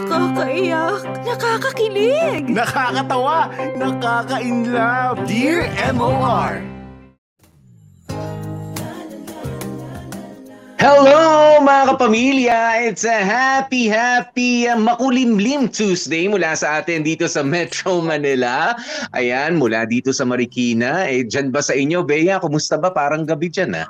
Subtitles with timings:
[0.00, 2.48] Nakakaiyak, nakakakilig.
[2.48, 5.28] Nakakatawa, nakaka-inlove.
[5.28, 6.64] Dear MOR.
[10.80, 12.60] Hello mga kapamilya!
[12.88, 18.72] It's a happy, happy uh, makulimlim Tuesday mula sa atin dito sa Metro Manila.
[19.12, 21.04] Ayan, mula dito sa Marikina.
[21.04, 22.40] Eh, dyan ba sa inyo, Bea?
[22.40, 22.88] Kumusta ba?
[22.88, 23.84] Parang gabi dyan, ah.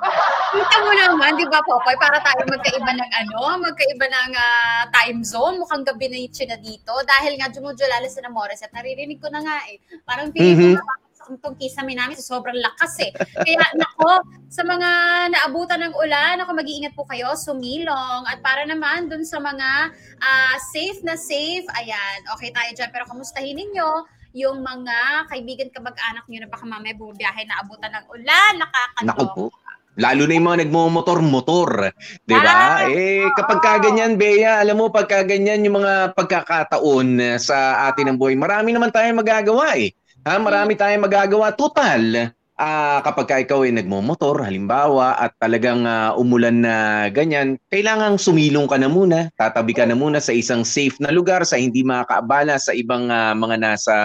[0.51, 1.95] Kita mo naman, di ba, Popoy?
[1.95, 5.55] Para tayo magkaiba ng ano, magkaiba ng ah, time zone.
[5.63, 6.91] Mukhang gabi na yung na dito.
[7.07, 9.79] Dahil nga, jumujulala sa Namores at naririnig ko na nga eh.
[10.03, 10.35] Parang Mhm.
[10.35, 10.99] feeling ko na
[11.39, 13.15] itong kisame namin sa sobrang lakas eh.
[13.15, 14.89] Kaya nako, sa mga
[15.31, 18.27] naabutan ng ulan, ako mag-iingat po kayo, sumilong.
[18.27, 22.91] At para naman dun sa mga ah, safe na safe, ayan, okay tayo dyan.
[22.91, 23.89] Pero kamustahin ninyo
[24.35, 29.70] yung mga kaibigan kamag-anak nyo na baka mamaya bumiyahe na abutan ng ulan, nakakaloka.
[29.99, 31.91] Lalo na yung mga nagmomotor-motor.
[32.23, 32.79] Di ba?
[32.79, 38.15] Ah, eh, kapag kaganyan, Bea, alam mo, pagka ganyan yung mga pagkakataon eh, sa atin
[38.15, 39.91] ng buhay, marami naman tayong magagawa eh.
[40.23, 41.51] Ha, marami tayong magagawa.
[41.51, 48.21] Total, ah kapag ka ikaw ay nagmomotor, halimbawa, at talagang ah, umulan na ganyan, kailangang
[48.21, 51.81] sumilong ka na muna, tatabi ka na muna sa isang safe na lugar, sa hindi
[51.81, 53.95] makakaabala sa ibang ah, mga nasa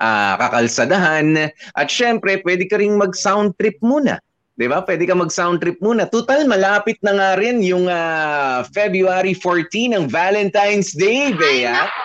[0.00, 1.52] ah, kakalsadahan.
[1.76, 4.18] At syempre, pwede ka ring mag-sound trip muna.
[4.62, 4.86] 'Di ba?
[4.86, 6.06] Pwede ka mag-sound trip muna.
[6.06, 11.74] Total, malapit na nga rin yung ah, February 14 ng Valentine's Day, Ay, Bea.
[11.82, 12.00] nako.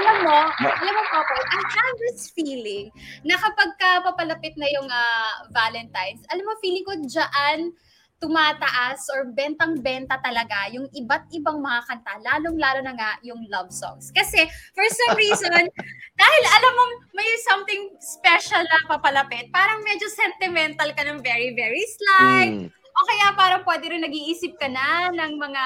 [0.00, 2.88] Alam mo, Ma- alam mo, Papa, I have this feeling
[3.20, 7.76] na kapag ka papalapit na yung ah, Valentine's, alam mo, feeling ko dyan
[8.20, 14.12] tumataas or bentang-benta talaga yung iba't ibang mga kanta, lalong-lalo na nga yung love songs.
[14.12, 14.44] Kasi,
[14.76, 15.48] for some reason,
[16.20, 16.84] dahil alam mo,
[17.16, 22.68] may something special na papalapit, parang medyo sentimental ka ng very, very slight, Mm.
[22.68, 25.62] o kaya parang pwede rin nag-iisip ka na ng mga,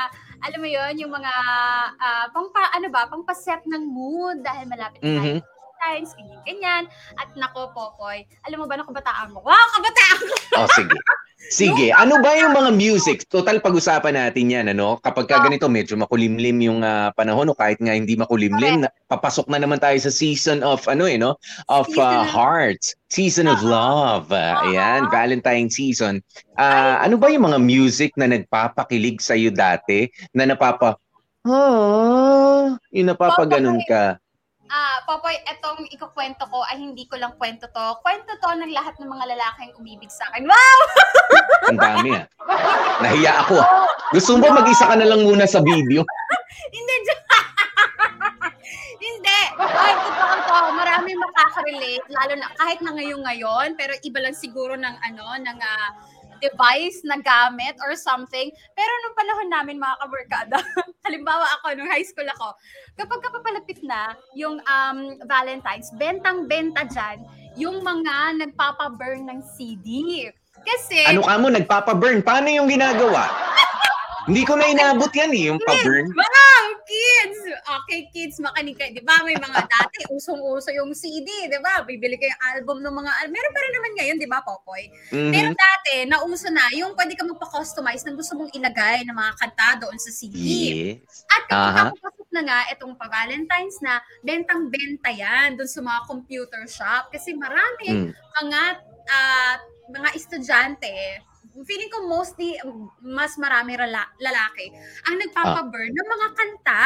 [0.46, 1.34] alam mo yon yung mga,
[1.98, 5.18] ah, pangpa, ano ba, pangpaset ng mood dahil malapit na Mhm.
[5.18, 5.50] tayo sa
[5.84, 6.84] Valentine's, ganyan-ganyan.
[7.18, 9.42] At nako, Popoy, alam mo ba na kabataan mo?
[9.42, 10.34] Wow, kabataan ko!
[10.54, 10.94] Oh, sige.
[11.52, 13.28] Sige, ano ba yung mga music?
[13.28, 14.96] Total pag-usapan natin 'yan, ano?
[14.98, 19.52] Kapag ka ganito medyo makulimlim yung ah, panahon o kahit nga hindi makulimlim, na, papasok
[19.52, 21.36] na naman tayo sa season of ano eh, no?
[21.68, 24.32] Of Season ah, hearts, season of love.
[24.32, 24.72] Oo.
[24.72, 26.24] ayan, Valentine season.
[26.56, 30.96] Ah, ano ba yung mga music na nagpapakilig sa iyo dati na napapa
[31.44, 34.16] Oh, yung napapaganon ka.
[34.72, 37.86] Ah, Popoy, etong ikukwento ko ay hindi ko lang kwento to.
[38.00, 40.48] Kwento to ng lahat ng mga lalaking umibig sa akin.
[40.48, 40.80] Wow!
[41.68, 42.24] Ang dami ah.
[43.04, 43.84] Nahiya ako ah.
[44.16, 46.04] Gusto mo ba mag-isa ka na lang muna sa video?
[46.74, 46.94] Hindi,
[49.04, 49.40] hindi.
[49.58, 50.58] Ay, totoo to.
[50.74, 55.58] Maraming makaka-relate, lalo na kahit na ngayon ngayon, pero iba lang siguro ng ano, ng
[55.60, 55.90] ah,
[56.40, 58.50] device na gamit or something.
[58.74, 60.58] Pero nung panahon namin mga kabarkada,
[61.06, 62.54] halimbawa ako nung high school ako,
[62.98, 67.22] kapag kapapalapit na yung um, Valentine's, bentang-benta dyan,
[67.54, 70.26] yung mga nagpapaburn ng CD.
[70.64, 72.24] Kasi, Ano ka mo, nagpapa-burn?
[72.24, 73.28] Paano yung ginagawa?
[74.28, 76.08] Hindi ko na inabot yan eh, yung pa-burn.
[77.64, 78.92] Okay, kids, makinig kayo.
[78.92, 79.24] Di ba?
[79.24, 81.80] May mga dati, usong-uso yung CD, di ba?
[81.80, 83.10] Bibili kayo yung album ng mga...
[83.32, 84.82] Meron pa rin naman ngayon, di ba, Popoy?
[85.08, 85.56] Pero Mhm.
[85.56, 89.96] dati, nauso na, yung pwede ka magpa-customize ng gusto mong ilagay ng mga kanta doon
[89.96, 90.36] sa CD.
[90.36, 91.24] Yes.
[91.26, 97.08] At kapag nakapasok na nga, itong pa-Valentine's na, bentang-benta yan doon sa mga computer shop.
[97.10, 98.12] Kasi maraming Mm.
[98.44, 98.62] mga
[99.04, 99.60] ah,
[99.92, 100.88] mga estudyante,
[101.62, 102.56] feeling ko mostly
[102.98, 104.72] mas marami rala- lalaki
[105.04, 106.82] ang nagpapaburn ng mga kanta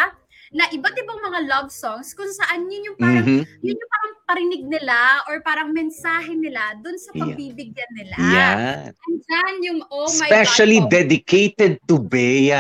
[0.50, 3.42] na iba't ibang mga love songs kung saan yun yung parang Mhm.
[3.60, 7.20] yun yung parang parinig nila or parang mensahe nila dun sa Yeah.
[7.22, 8.16] pagbibigyan nila.
[8.18, 8.56] Yan.
[8.94, 10.90] Andyan yung oh my Especially God.
[10.90, 12.52] dedicated to Bea.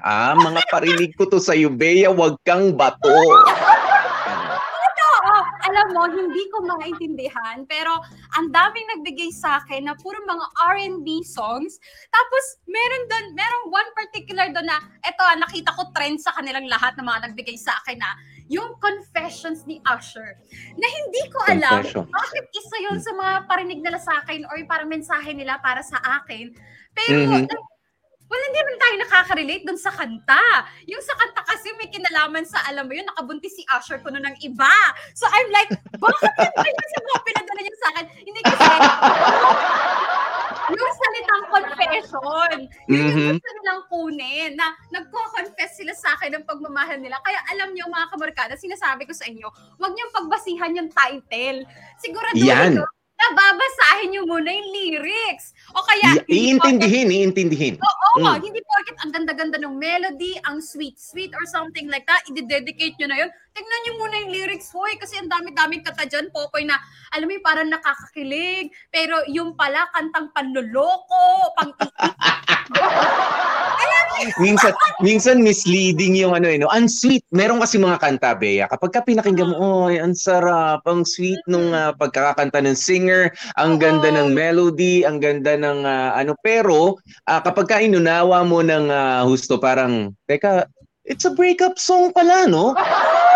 [0.00, 3.10] Ah, mga parinig ko to sa iyo, Bea, wag kang bato.
[5.76, 7.92] Alam mo, hindi ko maintindihan, pero
[8.32, 11.76] ang daming nagbigay sa akin na puro mga R&B songs.
[12.08, 16.64] Tapos, meron doon, merong one particular doon na, eto, ah, nakita ko trend sa kanilang
[16.64, 18.16] lahat na mga nagbigay sa akin na,
[18.48, 20.40] yung Confessions ni Usher.
[20.80, 22.08] Na hindi ko alam Confession.
[22.08, 26.00] bakit isa yun sa mga parinig nila sa akin or parang mensahe nila para sa
[26.22, 26.56] akin.
[26.96, 27.44] Pero, Mhm.
[28.26, 30.42] Wala hindi naman tayo nakaka-relate dun sa kanta.
[30.86, 34.36] Yung sa kanta kasi may kinalaman sa, alam mo yun, nakabuntis si Usher kuno ng
[34.42, 34.74] iba.
[35.14, 38.04] So I'm like, bakit yun ba yun sa mga pinadala niya sa akin?
[38.22, 38.64] Hindi kasi,
[40.76, 42.56] yung salitang confession,
[42.90, 43.28] yun yung Mhm.
[43.38, 47.22] gusto nilang kunin, na nagko-confess sila sa akin ng pagmamahal nila.
[47.22, 49.46] Kaya alam niyo mga kamarkada, sinasabi ko sa inyo,
[49.78, 51.62] huwag niyong pagbasihan yung title.
[52.02, 52.72] Siguraduhin Yan.
[52.82, 52.86] na
[53.34, 55.56] babasahin nyo muna yung lyrics.
[55.74, 57.74] O kaya, I- iintindihin, iintindihin.
[57.80, 58.38] Oo, Mm.
[58.44, 63.18] hindi porket ang ganda-ganda ng melody, ang sweet-sweet or something like that, i-dedicate nyo na
[63.26, 63.30] yun.
[63.56, 66.76] Tignan nyo muna yung lyrics, hoy, kasi ang dami-daming kata dyan, Popoy, na
[67.16, 71.72] alam mo yung parang nakakakilig, pero yung pala, kantang panloloko, pang
[74.40, 74.72] minsan
[75.04, 76.68] minsan misleading yung ano eh no.
[76.72, 77.24] Ang sweet.
[77.32, 78.64] Meron kasi mga kanta Bea.
[78.68, 83.76] Kapag ka pinakinggan mo, oy, ang sarap, ang sweet nung ah, pagkakanta ng singer, ang
[83.76, 86.96] ganda ng melody, ang ganda ng ah, ano pero
[87.28, 90.64] ah, kapag ka inunawa mo ng ah, husto parang teka,
[91.06, 92.74] it's a breakup song pala, no?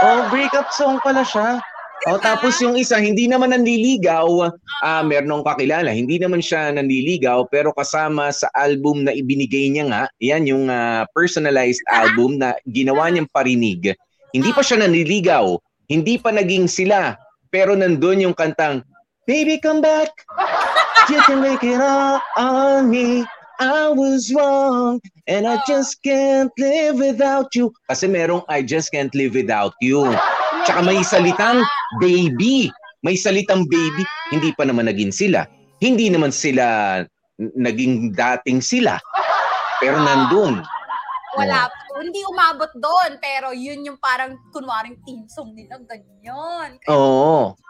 [0.01, 1.61] Oh, breakup song pala siya.
[2.09, 4.49] Oh, tapos yung isa, hindi naman nanliligaw,
[4.81, 10.03] ah meron kakilala, hindi naman siya nanliligaw, pero kasama sa album na ibinigay niya nga,
[10.17, 13.93] yan yung ah, personalized album na ginawa niyang parinig.
[14.33, 15.61] Hindi pa siya nanliligaw,
[15.93, 17.21] hindi pa naging sila,
[17.53, 18.81] pero nandun yung kantang,
[19.29, 20.09] Baby, come back,
[21.13, 23.29] you can make it all on me.
[23.61, 27.69] I was wrong, and I just can't live without you.
[27.93, 30.09] Kasi merong I just can't live without you.
[30.65, 31.61] Tsaka may salitang
[32.01, 32.73] baby.
[33.05, 34.05] May salitang baby.
[34.33, 35.45] Hindi pa naman naging sila.
[35.85, 37.05] Hindi naman sila
[37.37, 38.97] naging dating sila.
[39.81, 40.65] Pero nandun.
[41.37, 42.01] Wala po.
[42.01, 46.81] Hindi umabot doon, pero yun yung parang kunwaring team song nila, ganyan.
[46.89, 47.53] Oo.
[47.53, 47.61] Oh,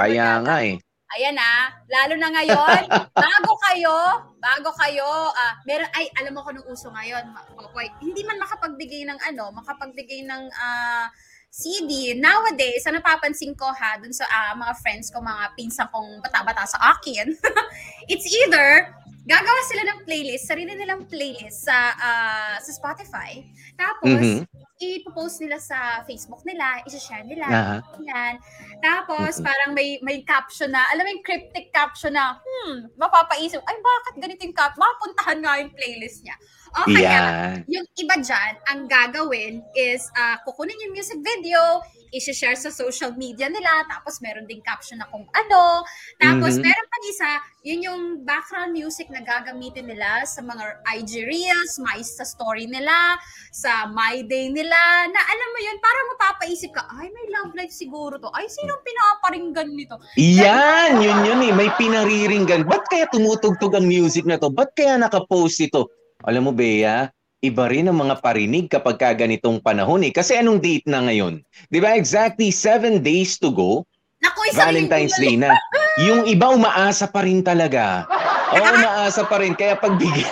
[0.00, 0.80] Kaya nga eh.
[1.14, 2.82] Ayan ah, lalo na ngayon,
[3.14, 3.96] bago kayo,
[4.42, 9.06] bago kayo, ah, meron, ay, alam mo ko nung uso ngayon, Popoy, hindi man makapagbigay
[9.06, 11.06] ng ano, makapagbigay ng ah,
[11.46, 12.12] CD.
[12.18, 16.66] Nowadays, sa napapansin ko ha, dun sa ah, mga friends ko, mga pinsan kong bata-bata
[16.66, 17.30] sa akin,
[18.12, 18.90] it's either
[19.26, 23.46] gagawa sila ng playlist, sarili nilang playlist sa ah, sa Spotify.
[23.78, 24.65] Tapos, Mhm.
[24.76, 27.46] Ipopost nila sa Facebook nila, i-share nila.
[27.48, 27.78] Ah.
[27.96, 28.36] Yan.
[28.84, 29.44] Tapos, Mhm.
[29.44, 34.14] parang may may caption na, alam mo yung cryptic caption na, hmm, mapapaisip, ay bakit
[34.20, 34.76] ganito yung cap?
[34.76, 36.36] Mapuntahan nga yung playlist niya.
[36.76, 41.80] O kaya, yung iba dyan, ang gagawin is, ah, kukunin yung music video,
[42.12, 45.82] i-share sa social media nila, tapos meron ding caption na kung ano.
[46.20, 46.62] Tapos, Mhm.
[46.62, 47.30] meron pang isa,
[47.66, 53.18] yun yung background music na gagamitin nila sa mga IG Reels, my sa story nila,
[53.50, 54.78] sa My Day nila,
[55.08, 58.30] na alam mo yun, parang mapapaisip ka, ay, may love life siguro to.
[58.36, 59.96] Ay, sinong pinaparinggan nito?
[60.16, 61.52] Yan, yun yun eh.
[61.56, 62.68] May pinariringgan.
[62.68, 64.52] Ba't kaya tumutugtog ang music na to?
[64.52, 65.88] Ba't kaya nakapost ito?
[66.26, 67.06] Alam mo, Bea,
[67.38, 70.10] iba rin ang mga parinig kapag ka ganitong panahon eh.
[70.10, 71.38] Kasi anong date na ngayon?
[71.70, 73.86] Di ba exactly seven days to go?
[74.26, 75.54] Naku, isang Valentine's Day na-.
[76.02, 78.04] Yung iba umaasa pa rin talaga.
[78.46, 79.58] Oo, umaasa pa rin.
[79.58, 80.30] Kaya pagbigyan,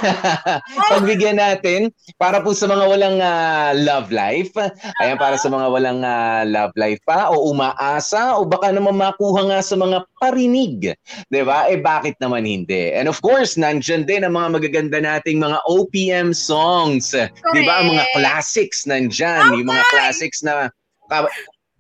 [0.93, 4.55] pagbigyan natin, para po sa mga walang ah, love life,
[5.03, 9.51] ayan, para sa mga walang ah, love life pa, o umaasa, o baka naman makuha
[9.51, 10.95] nga sa mga parinig.
[11.31, 11.67] ba?
[11.67, 12.95] Eh, bakit naman hindi?
[12.95, 17.13] And of course, nandyan din ang mga magaganda nating mga OPM songs.
[17.13, 17.83] 'Di ba?
[17.83, 18.17] Ang mga Correct.
[18.17, 19.59] classics nandyan.
[19.59, 20.71] Yung mga classics na...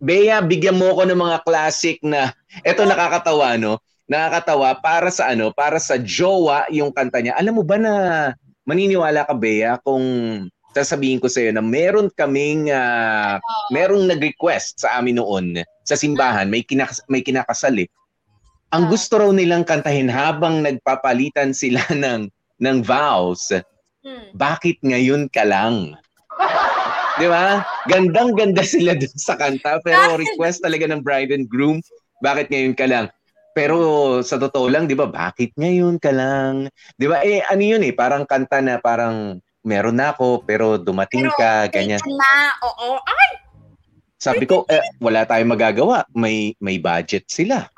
[0.02, 2.34] Bea, bigyan mo ko ng mga classic na...
[2.66, 3.78] Ito nakakatawa, no?
[4.10, 5.54] Nakakatawa para sa ano?
[5.54, 7.34] Para sa jowa yung kanta niya.
[7.38, 7.92] Alam mo ba na
[8.68, 10.02] maniniwala ka, Bea, kung
[10.74, 12.68] sasabihin ko sa'yo na meron kaming...
[12.74, 13.38] ah,
[13.72, 16.50] merong nag-request sa amin noon sa simbahan.
[16.50, 17.88] May, kinak- may kinakasal eh.
[18.74, 22.26] Ang gusto raw nilang kantahin habang nagpapalitan sila ng
[22.58, 23.54] ng vows,
[24.04, 24.36] Hmm.
[24.36, 25.96] bakit ngayon ka lang?
[27.14, 27.62] Di ba?
[27.86, 31.78] Gandang-ganda sila dun sa kanta, pero request talaga ng bride and groom,
[32.18, 33.06] bakit ngayon ka lang?
[33.54, 33.78] Pero
[34.26, 36.66] sa totoo lang, di ba, bakit ngayon ka lang?
[36.98, 41.30] Di ba, eh, ano yun eh, parang kanta na parang meron na ako, pero dumating
[41.30, 42.02] Pero, ka, ganyan.
[42.02, 42.34] Taken na,
[42.66, 42.98] oo.
[42.98, 43.30] Ay,
[44.18, 46.08] Sabi ko, eh, wala tayong magagawa.
[46.16, 47.68] May may budget sila.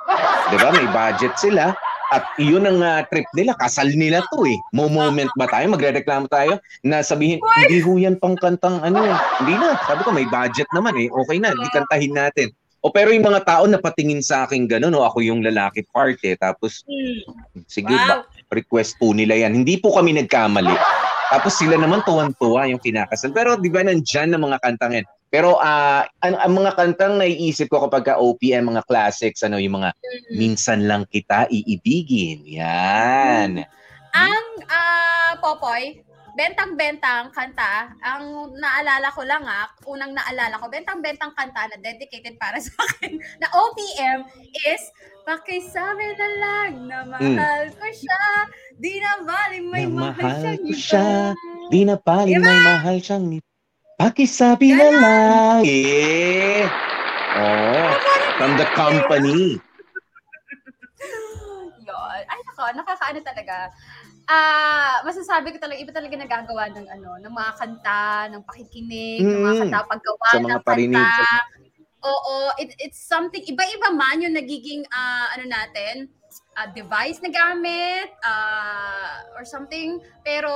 [0.47, 0.71] 'Di ba?
[0.71, 1.75] May budget sila.
[2.15, 3.59] At iyon ang ah, trip nila.
[3.59, 4.59] Kasal nila to eh.
[4.71, 5.67] Mo moment ba tayo?
[5.75, 9.03] Magrereklamo tayo na sabihin, hindi ho yan pang kantang ano.
[9.43, 9.75] Hindi na.
[9.91, 11.11] Sabi ko, may budget naman eh.
[11.11, 12.49] Okay na, hindi kantahin natin.
[12.87, 16.23] O pero yung mga tao na patingin sa akin gano'n, no, ako yung lalaki part
[16.23, 16.39] eh.
[16.39, 17.67] Tapos, hmm.
[17.67, 18.07] sige, Wow.
[18.07, 18.17] ba,
[18.55, 19.59] request po nila yan.
[19.59, 20.77] Hindi po kami nagkamali.
[21.26, 23.35] Tapos sila naman tuwan-tuwa yung kinakasal.
[23.35, 25.06] Pero di ba nandyan ang mga kantang yan?
[25.26, 29.83] Pero ah ang, ang mga kantang naiisip ko kapag ka OPM, mga classics, ano, yung
[29.83, 30.35] mga Hmm.
[30.38, 32.47] minsan lang kita iibigin.
[32.47, 33.66] Yan.
[34.14, 36.06] Ang ah, Popoy,
[36.37, 42.61] bentang-bentang kanta, ang naalala ko lang ah, unang naalala ko, bentang-bentang kanta na dedicated para
[42.64, 44.28] sa akin na OPM
[44.68, 44.83] is
[45.26, 50.59] Pakisabi na lang na mahal ko siya, di na bali may Na mahal, mahal siyang
[50.61, 50.78] ko iba.
[50.78, 51.09] siya.
[51.73, 52.47] Di na paling Diba?
[52.49, 53.38] may mahal siyang ni
[53.97, 55.61] Pakisabi na lang.
[55.64, 56.68] Eh.
[57.37, 57.90] Oh,
[58.37, 59.56] from the company.
[62.56, 63.56] nako, nakakaano talaga.
[64.26, 68.02] Ah, masasabi ko talaga, iba talaga nagagawa ng ano, ng mga kanta,
[68.33, 69.61] ng pakikinig, ng mga Mm.
[69.71, 70.97] kanta, paggawa Sa mga ng parinig.
[70.97, 71.45] kanta.
[72.06, 76.11] Oo, it, it's something, iba-iba man yung nagiging, ah, ano natin,
[76.57, 79.97] ah, device na gamit, ah, or something.
[80.21, 80.51] Pero,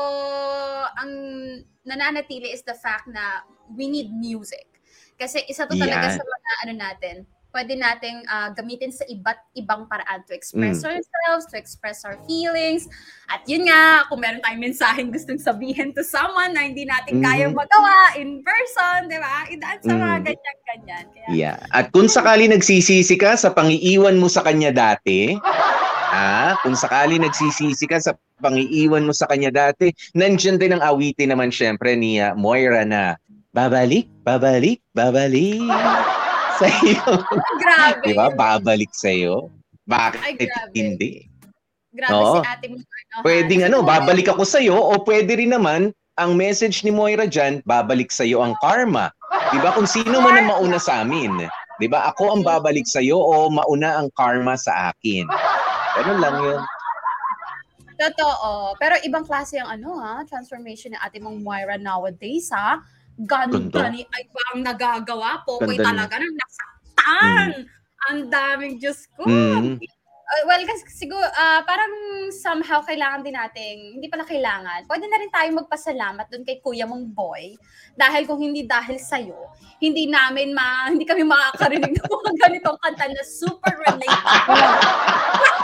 [0.97, 1.11] ang
[1.83, 4.67] nananatili is the fact na we need music.
[5.15, 6.17] Kasi isa to talaga Yan.
[6.17, 7.17] sa mga ano natin,
[7.51, 10.97] pwede nating ah, gamitin sa iba't ibang paraan to express Mm.
[10.97, 12.87] ourselves, to express our feelings.
[13.27, 17.25] At yun nga, kung meron tayong mensaheng gustong sabihin to someone na hindi natin Mhm.
[17.27, 19.45] kayang magawa in person, di ba?
[19.47, 20.25] Idaan sa mga Mm.
[20.25, 21.05] ganyan-ganyan.
[21.11, 21.59] Kaya, Yeah.
[21.69, 25.35] At kung sakali nagsisisi ka sa pangiiwan mo sa kanya dati,
[26.11, 31.33] ah, kung sakali nagsisisi ka sa pangiiwan mo sa kanya dati, nandiyan din ang awitin
[31.33, 33.17] naman syempre ni ah, Moira na
[33.51, 35.63] babalik, babalik, babalik
[36.61, 37.03] sa iyo.
[37.59, 38.05] grabe.
[38.05, 38.29] Di ba?
[38.31, 39.49] Babalik sa iyo.
[39.89, 40.71] Bakit Ay, grabe.
[40.77, 41.13] hindi?
[41.91, 42.39] Grabe Oo.
[42.39, 42.77] si ate mo.
[42.79, 47.27] Ano, Pwedeng ano, babalik ako sa iyo o pwede rin naman ang message ni Moira
[47.27, 49.11] dyan, babalik sa iyo ang karma.
[49.51, 49.75] 'Di ba?
[49.75, 51.33] Kung sino man ang mauna sa amin.
[51.81, 52.07] 'Di ba?
[52.15, 55.27] Ako ang babalik sa iyo o mauna ang karma sa akin.
[55.99, 56.63] Ganun lang 'yun.
[58.01, 58.81] Totoo.
[58.81, 62.81] Pero ibang klase ang ano ha, transformation ni ate mong Moira nowadays ha.
[63.21, 63.93] Ganda Ganda.
[63.93, 65.45] ni ay ba ang nagagawa?
[65.45, 67.49] Popoy Ganda talaga nang nasaktan.
[68.09, 69.29] Ang daming Diyos ko.
[69.29, 69.77] Mm.
[70.31, 71.91] Uh, well, kasi siguro, ah, parang
[72.31, 76.87] somehow kailangan din nating, hindi pala kailangan, pwede na rin tayo magpasalamat doon kay kuya
[76.87, 77.59] mong boy.
[77.99, 79.37] Dahil kung hindi dahil sa'yo,
[79.83, 84.65] hindi namin ma, hindi kami makakarinig ng mga ganitong kanta na super relatable.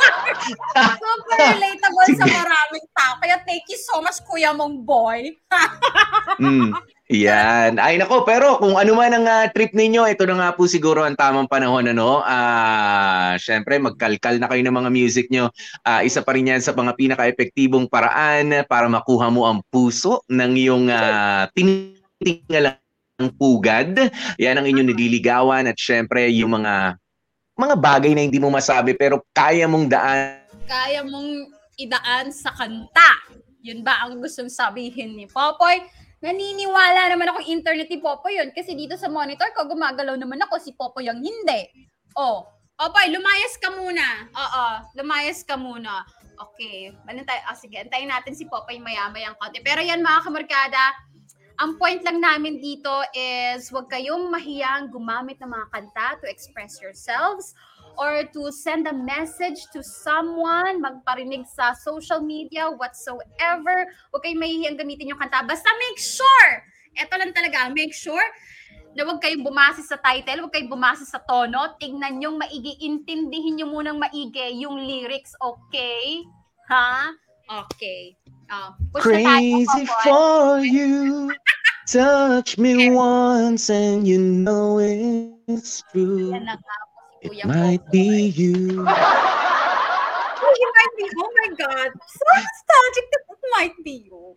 [0.54, 3.12] super relatable sa maraming tao.
[3.18, 5.34] Kaya thank you so much, kuya mong boy.
[6.36, 6.76] Mm.
[7.06, 7.78] Yan.
[7.78, 11.06] Ay nako, pero kung ano man ang ah, trip ninyo, ito na nga po siguro
[11.06, 12.20] ang tamang panahon ano.
[12.26, 15.48] Ah, syempre magkalkal na kayo ng mga music nyo.
[15.86, 20.52] Ah, isa pa rin 'yan sa mga pinaka-epektibong paraan para makuha mo ang puso ng
[20.58, 22.82] iyong uh, tinitingalang
[23.38, 24.10] pugad.
[24.42, 26.98] Yan ang inyong nililigawan at syempre yung mga
[27.56, 31.48] mga bagay na hindi mo masabi pero kaya mong daan Kaya mong
[31.80, 33.10] idaan sa kanta.
[33.64, 35.80] Yun ba ang gustong sabihin ni Popoy?
[36.20, 40.60] Naniniwala naman ako internet ni Popoy yun kasi dito sa monitor ko gumagalaw naman ako
[40.60, 41.88] si Popoy ang hindi.
[42.16, 42.44] Oh,
[42.76, 44.28] Popoy, lumayas ka muna.
[44.36, 44.64] Oo,
[45.00, 46.04] lumayas ka muna.
[46.36, 47.40] Okay, ano tayo?
[47.48, 49.64] Ah, sige, antayin natin si Popoy maya-mayang konti.
[49.64, 50.92] Pero yan mga kamarkada,
[51.56, 56.76] ang point lang namin dito is huwag kayong mahiyang gumamit ng mga kanta to express
[56.84, 57.56] yourselves
[57.96, 63.88] or to send a message to someone, magparinig sa social media, whatsoever.
[64.12, 65.40] Huwag kayong mahihiyang gamitin yung kanta.
[65.48, 66.50] Basta make sure,
[66.92, 68.24] eto lang talaga, make sure
[68.96, 73.60] na huwag kayong bumase sa title, huwag kayong bumase sa tono, tignan yung maigi, intindihin
[73.60, 76.24] nyo munang maigi yung lyrics, okay?
[76.72, 77.12] Ha?
[77.46, 78.16] Okay.
[78.50, 80.02] Oh, Crazy Popoy.
[80.02, 81.34] for you.
[81.86, 86.34] Touch me once and you know it's true.
[87.22, 88.86] It might be you.
[90.38, 91.10] Oh, it might be.
[91.18, 91.90] Oh my God.
[92.06, 94.34] So nostalgic that it might be you.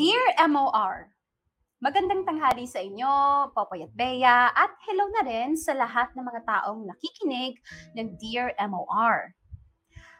[0.00, 1.12] Dear MOR,
[1.84, 3.12] Magandang tanghali sa inyo,
[3.52, 7.60] Popoy at Bea, at hello na rin sa lahat ng mga taong nakikinig
[7.92, 9.36] ng Dear MOR.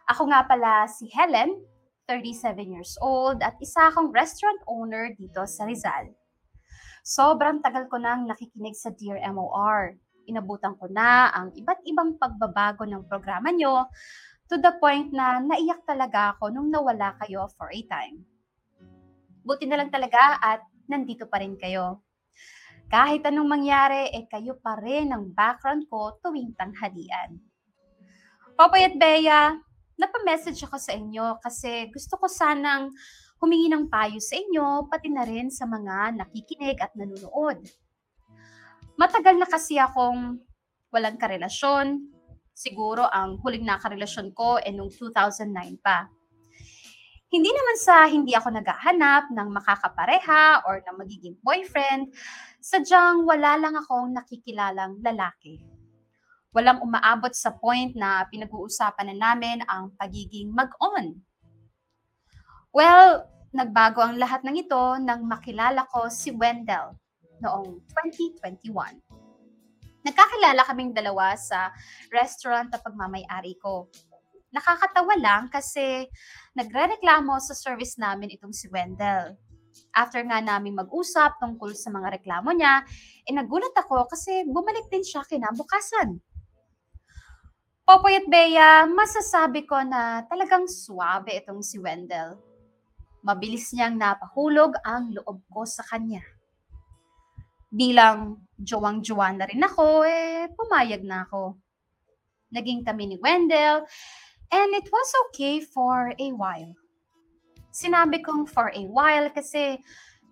[0.04, 1.64] Ako nga pala si Helen,
[2.04, 6.12] 37 years old, at isa akong restaurant owner dito sa Rizal.
[7.00, 9.96] Sobrang tagal ko nang nakikinig sa Dear MOR.
[10.28, 13.88] Inabutan ko na ang iba't ibang pagbabago ng programa nyo
[14.44, 18.28] to the point na naiyak talaga ako nung nawala kayo for a time.
[19.50, 22.06] Buti na lang talaga at nandito pa rin kayo.
[22.86, 27.34] Kahit anong mangyari, eh kayo pa rin ang background ko tuwing tanghalian.
[28.54, 29.58] Popoy at Bea,
[29.98, 32.94] napamessage ako sa inyo kasi gusto ko sanang
[33.42, 37.58] humingi ng payo sa inyo, pati na rin sa mga nakikinig at nanonood.
[38.94, 40.38] Matagal na kasi akong
[40.94, 42.06] walang karelasyon.
[42.54, 46.06] Siguro ang huling nakarelasyon ko ay noong 2009 pa.
[47.30, 52.10] Hindi naman sa hindi ako naghahanap ng makakapareha or ng magiging boyfriend,
[52.58, 55.62] sadyang wala lang akong nakikilalang lalaki.
[56.50, 61.22] Walang umaabot sa point na pinag-uusapan na namin ang pagiging mag-on.
[62.74, 66.98] Well, nagbago ang lahat ng ito nang makilala ko si Wendell
[67.38, 68.74] noong 2021.
[70.02, 71.70] Nagkakilala kaming dalawa sa
[72.10, 73.86] restaurant na pagmamayari ko.
[74.50, 76.06] Nakakatawa lang kasi
[76.54, 79.38] nagrereklamo sa service namin itong si Wendell.
[79.90, 82.82] After nga namin mag-usap tungkol sa mga reklamo niya,
[83.26, 86.18] eh nagulat ako kasi bumalik din siya kinabukasan.
[87.90, 92.38] Popoy at Bea, masasabi ko na talagang suwabe itong si Wendell.
[93.26, 96.22] Mabilis niyang napahulog ang loob ko sa kanya.
[97.66, 101.58] Bilang jowang-jowa na rin ako, eh pumayag na ako.
[102.54, 103.82] Naging kami ni Wendell,
[104.50, 106.74] and it was okay for a while.
[107.70, 109.78] Sinabi kong for a while kasi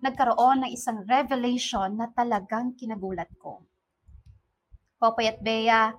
[0.02, 3.62] nagkaroon ng isang revelation na talagang kinagulat ko.
[4.98, 5.94] Popoy at Bea,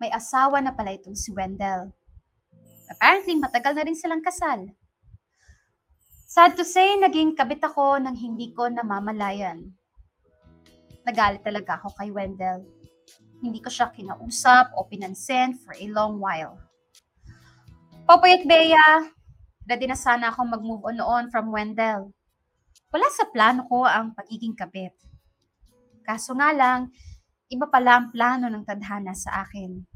[0.00, 1.92] may asawa na pala itong si Wendell.
[2.88, 4.72] Apparently, matagal na rin silang kasal.
[6.32, 9.68] Sad to say, naging kabit ako nang hindi ko namamalayan.
[11.04, 12.64] Nagalit talaga ako kay Wendell.
[13.44, 16.56] Hindi ko siya kinausap o pinansin for a long while.
[18.02, 19.14] Popoy at Bea,
[19.62, 22.10] ready na sana akong mag-move on noon from Wendell.
[22.90, 24.90] Wala sa plano ko ang pagiging kabit.
[26.02, 26.90] Kaso nga lang,
[27.46, 29.86] iba pala ang plano ng tadhana sa akin.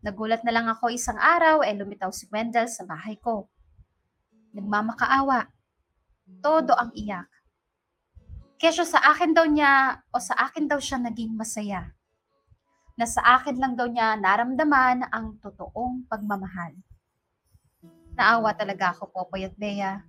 [0.00, 3.52] Nagulat na lang ako isang araw eh lumitaw si Wendell sa bahay ko.
[4.56, 5.52] Nagmamakaawa.
[6.40, 7.28] Todo ang iyak.
[8.56, 11.92] Kesyo sa akin daw niya o sa akin daw siya naging masaya.
[12.96, 16.72] Na sa akin lang daw niya naramdaman ang totoong pagmamahal.
[18.16, 20.00] Naawa talaga ako, Popoy at Bea.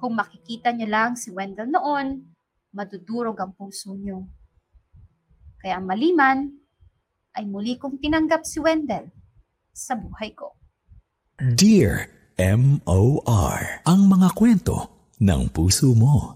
[0.00, 2.24] Kung makikita niyo lang si Wendell noon,
[2.72, 4.24] madudurog ang puso niyo.
[5.60, 6.48] Kaya maliman
[7.36, 9.12] ay muli kong tinanggap si Wendell
[9.76, 10.56] sa buhay ko.
[11.36, 13.84] Dear M.O.R.
[13.84, 14.76] Ang mga kwento
[15.20, 16.35] ng puso mo.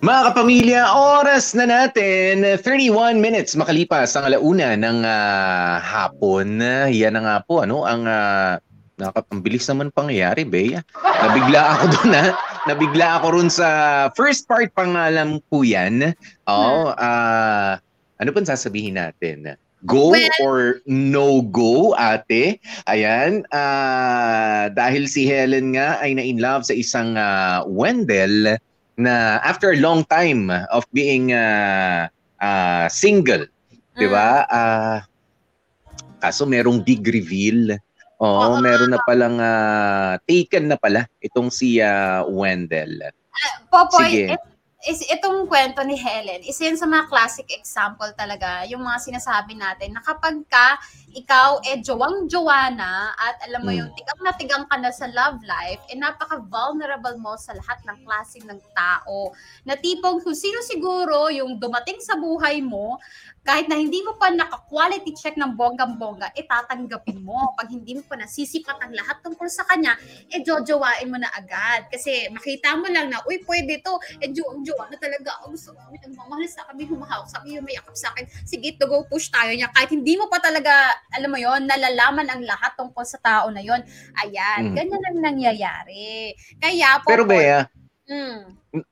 [0.00, 2.40] Mga kapamilya, oras na natin.
[2.40, 6.56] 31 minutes makalipas ang alauna ng ah, hapon.
[6.88, 8.56] Yan na nga po, ano, ang uh,
[8.96, 10.80] nakapambilis naman pangyayari, Bea.
[11.04, 12.26] Nabigla ako doon, ha?
[12.64, 13.68] Nabigla ako ron sa
[14.16, 16.16] first part pangalan po yan.
[16.48, 17.76] Oo, ah,
[18.16, 19.52] ano pang sasabihin natin?
[19.84, 22.56] Go Well- or no go, ate?
[22.88, 28.56] Ayan, ah, dahil si Helen nga ay na-in love sa isang ah, Wendell
[29.00, 33.48] na after a long time of being uh, uh, single,
[33.96, 34.44] 'di ba?
[34.46, 34.98] Ah,
[36.20, 37.80] kaso merong big reveal.
[38.20, 38.60] Oo, Oo.
[38.60, 43.00] meron na palang ah, taken na pala itong si ah, Wendell.
[43.72, 44.36] Popoy, Sige.
[44.36, 44.49] it-
[44.88, 49.52] is, itong kwento ni Helen, isa yan sa mga classic example talaga, yung mga sinasabi
[49.52, 50.80] natin, na kapag ka,
[51.12, 53.78] ikaw, eh, jowang-jowa na, at alam mo Mm.
[53.82, 57.98] yung tigang na tigang ka na sa love life, eh, napaka-vulnerable mo sa lahat ng
[58.06, 59.34] klase ng tao.
[59.68, 62.96] Na tipong kung sino siguro yung dumating sa buhay mo,
[63.40, 67.56] kahit na hindi mo pa naka-quality check ng bonggang-bongga, eh, tatanggapin mo.
[67.56, 69.96] Pag hindi mo pa nasisipat ang lahat tungkol sa kanya,
[70.28, 71.88] eh, jojowain mo na agad.
[71.88, 73.96] Kasi makita mo lang na, uy, pwede to.
[74.20, 75.40] Eh, jowa na talaga.
[75.42, 78.28] Ang gusto kami, nagmamahal sa kami, humahawak sa akin, mayakap sa akin.
[78.44, 79.72] Sige, to go push tayo niya.
[79.72, 83.64] Kahit hindi mo pa talaga, alam mo yon nalalaman ang lahat tungkol sa tao na
[83.64, 83.80] yon
[84.20, 84.74] Ayan, Mm.
[84.76, 86.36] ganyan ang nangyayari.
[86.60, 87.64] Kaya, Pero Popoy, Bea,
[88.10, 88.38] mm,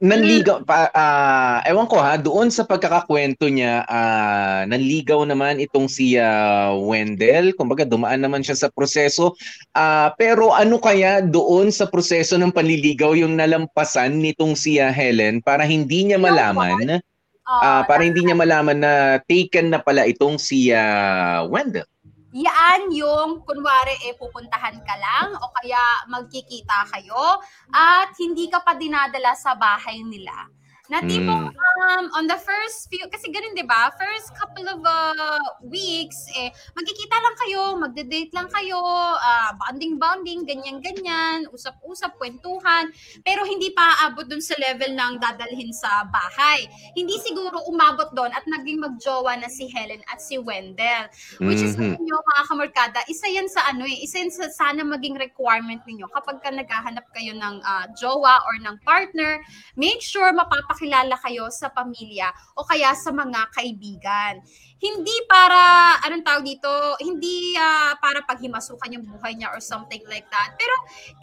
[0.02, 6.18] nanligaw pa ah, ewan ko ha, doon sa pagkakakwento niya, ah, nanligaw naman itong si
[6.18, 9.34] ah, Wendell, kumbaga dumaan naman siya sa proseso.
[9.74, 15.42] Ah, pero ano kaya doon sa proseso ng panliligaw yung nalampasan nitong si ah, Helen
[15.42, 16.98] para hindi niya malaman,
[17.46, 18.92] ah, para hindi niya malaman na
[19.26, 21.86] taken na pala itong si ah, Wendell.
[22.36, 25.80] Yan yung, kunwari, eh, pupuntahan ka lang o kaya
[26.12, 27.40] magkikita kayo
[27.72, 30.52] at hindi ka pa dinadala sa bahay nila.
[30.88, 31.56] Na tipong, Mm.
[31.84, 33.92] um, on the first few, kasi ganun, di ba?
[33.92, 38.80] First couple of uh, weeks, eh, magkikita lang kayo, magde-date lang kayo,
[39.14, 42.88] ah, bonding-bonding, ganyan-ganyan, usap-usap, kwentuhan,
[43.20, 46.64] pero hindi pa aabot dun sa level ng dadalhin sa bahay.
[46.96, 51.12] Hindi siguro umabot doon at naging magjowa na si Helen at si Wendell.
[51.44, 51.84] Which is, Mhm.
[51.84, 55.84] alam nyo, mga kamorkada, isa yan sa ano eh, isa yan sa sana maging requirement
[55.84, 59.44] ninyo kapag ka naghahanap kayo ng ah, jowa or ng partner,
[59.76, 60.32] make sure
[60.78, 64.38] mapapakilala kayo sa pamilya o kaya sa mga kaibigan.
[64.78, 66.70] Hindi para, anong tawag dito,
[67.02, 70.54] hindi ah, para paghimasukan yung buhay niya or something like that.
[70.54, 70.74] Pero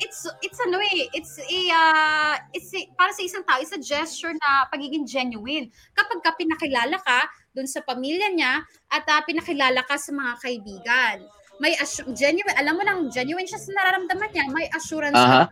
[0.03, 3.79] it's it's ano eh, it's a ah, it's a, para sa isang tao, it's a
[3.79, 5.71] gesture na pagiging genuine.
[5.95, 8.59] Kapag ka pinakilala ka dun sa pamilya niya
[8.91, 11.17] at ah, pinakilala ka sa mga kaibigan.
[11.55, 11.71] May
[12.11, 15.47] genuine, alam mo nang genuine siya sa nararamdaman niya, may assurance Aha.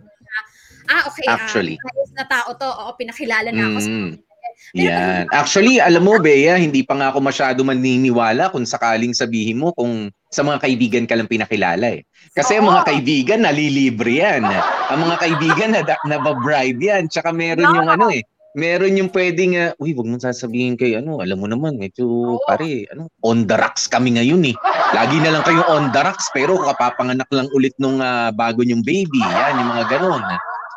[0.90, 1.76] Ah, okay, Actually.
[1.80, 4.12] ah, ayos na tao to, oo, pinakilala na ako sa Mm.
[4.14, 4.32] pamilya
[4.74, 5.26] Yan.
[5.30, 10.10] Actually, alam mo, Bea, hindi pa nga ako masyado maniniwala kung sakaling sabihin mo kung
[10.34, 12.02] sa mga kaibigan ka lang pinakilala eh.
[12.34, 12.88] Kasi ang mga Oo.
[12.90, 14.46] kaibigan, nalilibre yan.
[14.90, 17.06] Ang mga kaibigan, na, nababribe yan.
[17.06, 18.26] Tsaka meron yung ano eh,
[18.58, 22.86] meron yung pwedeng, uh, uy, wag mong sasabihin kay ano, alam mo naman, medyo, pare,
[22.94, 24.56] ano, on the rocks kami ngayon eh.
[24.94, 28.86] Lagi na lang kayong on the rocks, pero kapapanganak lang ulit nung ah, bago nyong
[28.86, 29.22] baby.
[29.22, 30.22] Yan, yung mga ganon.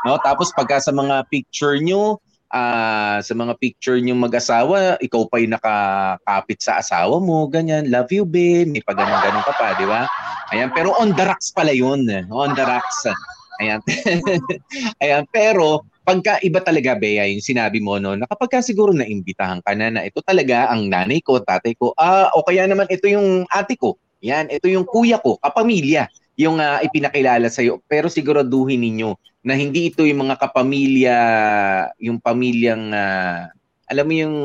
[0.06, 0.22] No?
[0.22, 2.22] Tapos pagka sa mga picture nyo,
[2.54, 8.14] ah, sa mga picture nyo mag-asawa, ikaw pa yung nakakapit sa asawa mo, ganyan, love
[8.14, 10.06] you babe, may pa ganun-ganun ka pa, di ba?
[10.54, 12.06] Ayan, pero on the rocks pala yun.
[12.30, 13.02] On the rocks.
[13.58, 13.82] Ayan.
[15.02, 19.58] Ayan, pero pagka iba talaga, Bea, yung sinabi mo, no, na kapag ka siguro naimbitahan
[19.66, 23.10] ka na, na ito talaga ang nanay ko, tatay ko, ah, o kaya naman ito
[23.10, 26.06] yung ate ko, yan, ito yung kuya ko, kapamilya,
[26.38, 27.82] yung ah, ipinakilala sa'yo.
[27.90, 31.18] Pero siguraduhin ninyo na hindi ito yung mga kapamilya,
[32.02, 33.46] yung pamilyang, ah,
[33.86, 34.36] alam mo yung,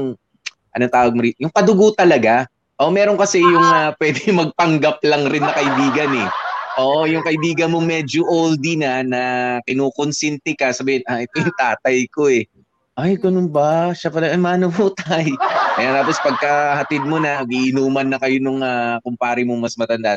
[0.72, 2.46] ano tawag mo yung padugo talaga.
[2.78, 6.30] O meron kasi yung ah, pwede magpanggap lang rin na kaibigan eh.
[6.78, 9.22] Oo, yung kaibigan mo medyo oldie na na
[9.66, 12.46] kinukonsinti ka, sabihin, ah, ito yung tatay ko eh.
[12.94, 13.98] Ay, ganun ba?
[13.98, 15.34] Siya pala, eh, mano mo tay.
[15.82, 20.14] Ayan, tapos pagkahatid mo na, giinuman na kayo nung uh, kumpare mo mas matanda.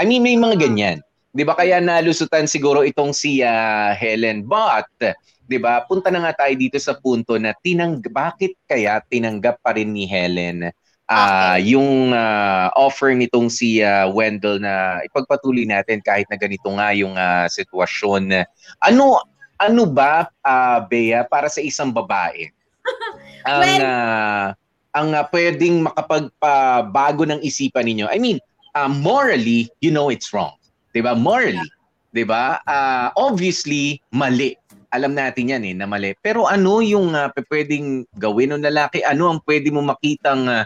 [0.00, 1.04] I mean, may mga ganyan.
[1.34, 5.18] 'Di ba kaya nalusutan siguro itong si ah, Helen But
[5.50, 5.82] 'di ba?
[5.82, 10.06] Punta na nga tayo dito sa punto na tinang bakit kaya tinanggap pa rin ni
[10.06, 10.70] Helen
[11.10, 16.94] ah yung ah, offer nitong si ah, Wendell na ipagpatuloy natin kahit na ganito nga
[16.96, 18.46] yung ah, sitwasyon.
[18.80, 19.20] Ano
[19.58, 22.48] ano ba ah, Bea para sa isang babae?
[23.50, 24.48] ang Well- ah,
[24.94, 28.06] ang ah, pwedeng makapagpabago ng isipan ninyo.
[28.06, 28.38] I mean,
[28.78, 30.54] ah, morally, you know it's wrong.
[30.94, 31.12] 'Di ba?
[31.18, 31.66] Morally,
[32.14, 32.62] 'di ba?
[32.62, 34.54] Ah, obviously mali.
[34.94, 36.14] Alam natin 'yan eh na mali.
[36.22, 39.02] Pero ano yung pe- pwedeng gawin ng lalaki?
[39.02, 40.64] Ano ang pwede mo makitang ah,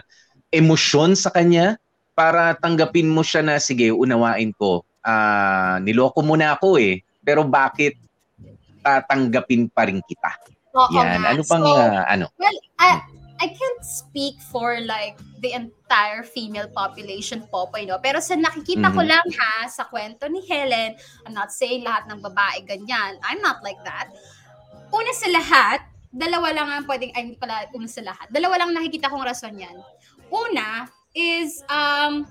[0.53, 1.81] emosyon sa kanya
[2.13, 4.85] para tanggapin mo siya na sige, unawain ko.
[5.01, 7.01] Ah, niloko mo na ako eh.
[7.25, 7.97] Pero bakit
[8.85, 10.37] tatanggapin pa rin kita?
[10.77, 11.25] Oo Yan.
[11.25, 11.33] nga.
[11.33, 12.25] Ano pang So, ah, ano?
[12.37, 13.01] Well, I,
[13.39, 17.99] I can't speak for like the entire female population po, no?
[18.03, 19.09] pero sa nakikita ko Mhm.
[19.09, 23.15] lang ha, sa kwento ni Helen, I'm not saying lahat ng babae ganyan.
[23.23, 24.11] I'm not like that.
[24.91, 25.79] Una sa lahat,
[26.11, 29.55] dalawa lang ang pwedeng, ay hindi pala una sa lahat, dalawa lang nakikita kong rason
[29.55, 29.77] yan.
[30.29, 32.27] Una is um,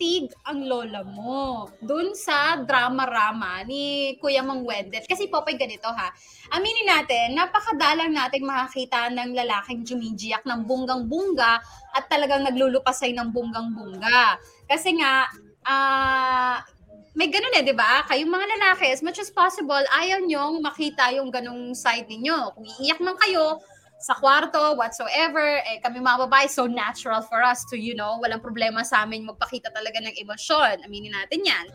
[0.00, 5.04] naantig ang lola mo dun sa drama-rama ni Kuya Mang Wendell.
[5.04, 6.08] Kasi Popoy ganito ha,
[6.56, 11.60] aminin natin, napakadalang natin makakita ng lalaking jumijiyak ng bunggang-bunga
[11.92, 14.40] at talagang naglulupasay ng bunggang-bunga.
[14.64, 15.28] Kasi nga,
[15.68, 16.64] ah,
[17.12, 18.00] may ganun eh, di ba?
[18.08, 22.56] Kayong mga lalaki, as much as possible, ayaw nyong makita yung ganung side ninyo.
[22.56, 23.60] Kung iiyak man kayo,
[24.00, 28.40] sa kwarto, whatsoever, eh, kami mga babae, so natural for us to, you know, walang
[28.40, 30.80] problema sa amin magpakita talaga ng emosyon.
[30.88, 31.66] Aminin natin yan.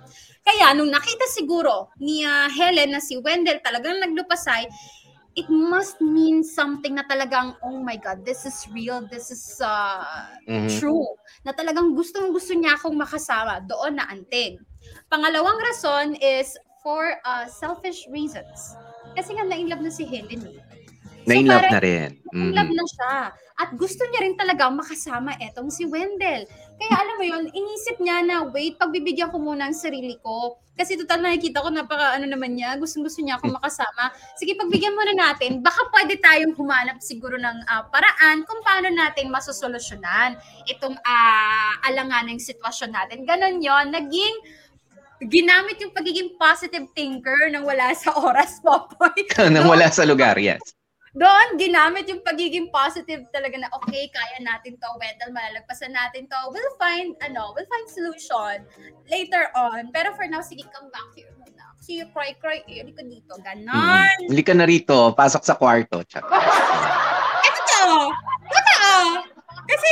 [0.41, 4.65] Kaya, nung nakita siguro ni ah, Helen na si Wendell talagang naglupasay,
[5.35, 10.01] it must mean something na talagang, oh my God, this is real, this is uh,
[10.49, 10.69] Mhm.
[10.79, 11.05] true.
[11.45, 13.59] Na talagang gustong gusto niya akong makasama.
[13.61, 14.57] Doon na antig.
[15.11, 18.79] Pangalawang rason is for uh, selfish reasons.
[19.13, 20.41] Kasi nga na-inlove na si Helen.
[20.41, 20.74] eh.
[21.25, 22.09] So, Na-inlove parang- na rin.
[22.31, 22.53] in Mhm.
[22.53, 23.13] love na siya.
[23.55, 26.45] At gusto niya rin talaga makasama etong si Wendell.
[26.75, 30.59] Kaya alam mo yun, inisip niya na, wait, pagbibigyan ko muna ang sarili ko.
[30.75, 34.11] Kasi total nakikita ko, napaka ano naman niya, gustong gusto niya akong makasama.
[34.35, 39.31] Sige, pagbigyan muna natin, baka pwede tayong humanap siguro ng ah, paraan kung paano natin
[39.31, 40.35] masosolusyonan
[40.67, 43.23] itong uh, alanganeng sitwasyon natin.
[43.23, 44.35] Ganon yon naging
[45.31, 49.31] ginamit yung pagiging positive thinker nang wala sa oras, Popoy.
[49.47, 50.59] Nang wala sa lugar, yes.
[51.15, 56.39] Doon, ginamit yung pagiging positive talaga na, okay, kaya natin to, Wendell, malalagpasan natin to.
[56.51, 58.67] We'll find, ano, we'll find solution
[59.07, 59.95] later on.
[59.95, 61.71] Pero for now, sige, come back here muna.
[61.79, 63.31] Kasi you cry, cry, eh, ka dito.
[63.39, 64.11] Ganon.
[64.27, 64.27] Mhm.
[64.27, 66.03] Hindi ka na rito, pasok sa kwarto.
[66.03, 66.19] Ito
[67.71, 67.83] to!
[68.51, 68.95] Totoo!
[69.65, 69.89] Kasi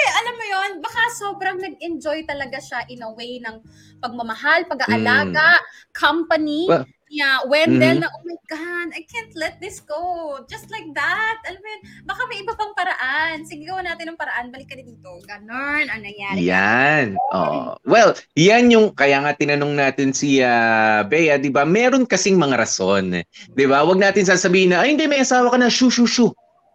[1.14, 3.62] sobrang nag-enjoy talaga siya in a way ng
[4.02, 5.62] pagmamahal, pag-aalaga,
[5.94, 8.04] company, Well, niya, Wendell, mhm.
[8.04, 10.02] na, oh my God, I can't let this go.
[10.50, 11.38] Just like that.
[11.46, 13.46] Alam mo yun, baka may iba pang paraan.
[13.46, 14.50] Sige, gawa natin ng paraan.
[14.50, 15.22] Balik ka dito.
[15.30, 15.86] Ganon.
[15.94, 16.50] Ang nangyari.
[16.50, 17.14] Yan.
[17.30, 17.78] Oh.
[17.86, 21.64] Well, yan yung kaya nga tinanong natin si ah, Bea, 'di ba?
[21.64, 23.22] Meron kasing mga rason,
[23.54, 23.86] 'di ba?
[23.86, 26.34] Wag natin sasabihin na ay hindi may asawa ka na, shoo shoo shoo.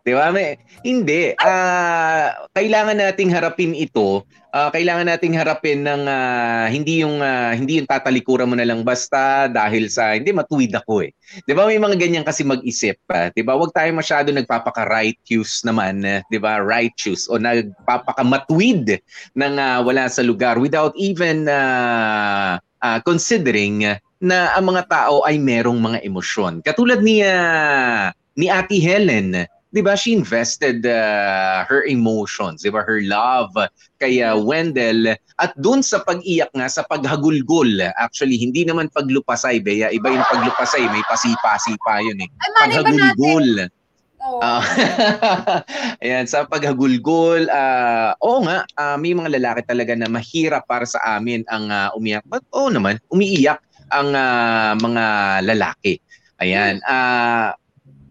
[0.09, 0.33] 'Di ba?
[0.33, 0.57] May,
[0.88, 1.37] hindi.
[1.37, 4.25] Ah, kailangan nating harapin ito.
[4.57, 8.81] Ah, kailangan nating harapin ng ah, hindi yung ah, hindi yung tatalikuran mo na lang
[8.81, 11.12] basta dahil sa hindi matuwid ako eh.
[11.44, 13.53] 'Di ba may mga ganyan kasi mag-isip pa, 'di ba?
[13.53, 16.64] Huwag tayo masyado nagpapaka-righteous naman, eh, 'di ba?
[16.64, 19.05] Righteous o nagpapaka-matuwid
[19.37, 25.37] ng ah, wala sa lugar without even ah, ah, considering na ang mga tao ay
[25.37, 26.64] merong mga emosyon.
[26.64, 29.35] Katulad ni ah, ni Ate Helen,
[29.72, 29.94] 'di ba?
[29.94, 32.85] She invested ah, her emotions, 'di ba?
[32.85, 33.52] Her love
[34.00, 37.78] kay ah, Wendell at doon sa pag-iyak nga sa paghagulgol.
[38.00, 39.92] Actually, hindi naman paglupasay, Bea.
[39.92, 42.31] Iba yung paglupasay, may pasipa-sipa yun eh.
[42.59, 43.68] Paghagulgol.
[44.18, 44.42] Oo.
[44.42, 44.59] Ah,
[46.02, 50.98] ayan, sa paghagulgol, ah, oo nga, ah, may mga lalaki talaga na mahirap para sa
[51.16, 52.26] amin ang ah, umiyak.
[52.26, 53.62] But oo naman, umiiyak
[53.94, 55.04] ang ah, mga
[55.46, 56.02] lalaki.
[56.42, 56.83] Ayan.
[56.87, 57.54] ah,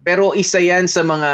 [0.08, 1.32] pero isa yan sa mga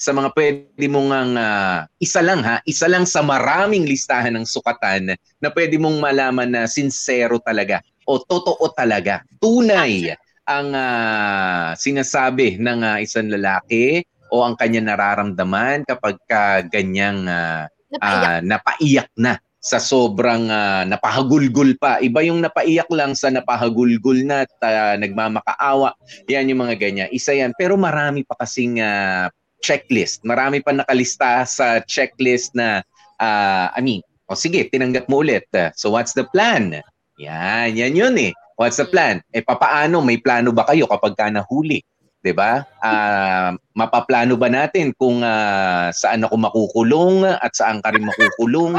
[0.00, 5.12] sa mga pwede mong ah, isa lang ha, isa lang sa maraming listahan ng sukatan
[5.12, 10.16] na pwede mong malaman na sincero talaga o totoo talaga, tunay
[10.48, 17.68] ang ah, sinasabi ng ah, isang lalaki o ang kanya nararamdaman kapag ka ganyang ah,
[17.92, 18.24] Napaiyak.
[18.24, 22.00] ah, napaiyak na sa sobrang ah, napahagulgul pa.
[22.00, 25.92] Iba yung napaiyak lang sa napahagulgul na at ah, nagmamakaawa.
[26.32, 27.08] Yan yung mga ganyan.
[27.12, 27.52] Isa yan.
[27.60, 29.28] Pero marami pa kasing ah,
[29.60, 30.24] checklist.
[30.24, 32.80] Marami pa nakalista sa checklist na,
[33.20, 35.44] ah, I mean, o sige, tinanggap mo ulit.
[35.76, 36.80] So what's the plan?
[37.20, 38.32] Yan, yan yun eh.
[38.56, 39.20] What's the plan?
[39.36, 40.00] Eh papaano?
[40.00, 41.84] May plano ba kayo kapag ka nahuli?
[42.20, 42.68] 'Di ba?
[42.84, 48.76] Ah, mapaplano ba natin kung ah, saan ako makukulong at saan ka rin makukulong?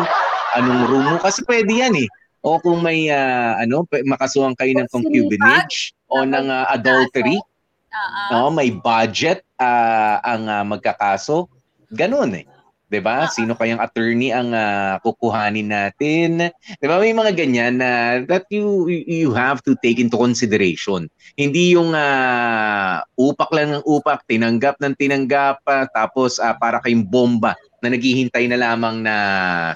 [0.57, 1.17] Anong room mo?
[1.17, 2.07] Kasi pwede yan eh.
[2.45, 7.41] O kung may ah, ano, makasuhan kayo ng concubinage o ng ah, adultery,
[7.89, 8.29] ah.
[8.29, 11.49] no, may budget ah, ang ah, magkakaso.
[11.91, 12.45] Ganun eh.
[12.91, 13.23] 'Di ba?
[13.31, 16.51] Sino kayang attorney ang ah, kukuhanin natin?
[16.51, 16.99] 'Di ba?
[16.99, 21.07] May mga ganyan na that you you have to take into consideration.
[21.39, 27.07] Hindi yung ah, upak lang ng upak, tinanggap ng tinanggap ah, tapos ah, para kayong
[27.07, 29.15] bomba na naghihintay na lamang na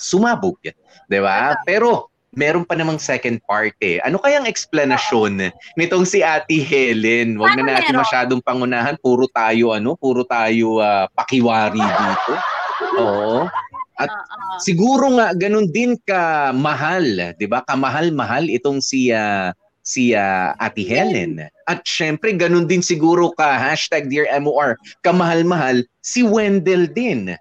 [0.03, 0.59] sumabog.
[1.07, 1.55] 'Di ba?
[1.63, 4.03] Pero meron pa namang second part eh.
[4.03, 7.39] Ano kayang explanation nitong si Ate Helen?
[7.39, 8.03] Huwag na natin meron?
[8.03, 8.99] masyadong pangunahan.
[8.99, 9.95] Puro tayo, ano?
[9.95, 12.54] Puro tayo ah, pakiwari dito.
[12.99, 13.47] Oo.
[13.95, 14.57] At Ah, ah.
[14.59, 17.63] siguro nga ganun din ka mahal, 'di ba?
[17.63, 19.55] Kamahal-mahal itong si ah,
[19.87, 21.39] si ah, Ate Helen.
[21.63, 27.31] At syempre ganun din siguro ka hashtag Dear MOR, kamahal-mahal si Wendell din.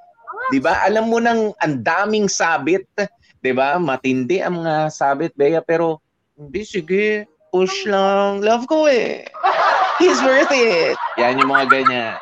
[0.55, 0.79] 'Di ba?
[0.87, 2.87] Alam mo nang ang daming sabit,
[3.43, 3.75] 'di ba?
[3.83, 5.99] Matindi ang mga sabit, Bea, pero
[6.39, 8.43] hindi sige, push lang.
[8.47, 9.27] Love ko eh.
[10.03, 10.95] He's worth it.
[11.19, 12.15] Yan yung mga ganyan.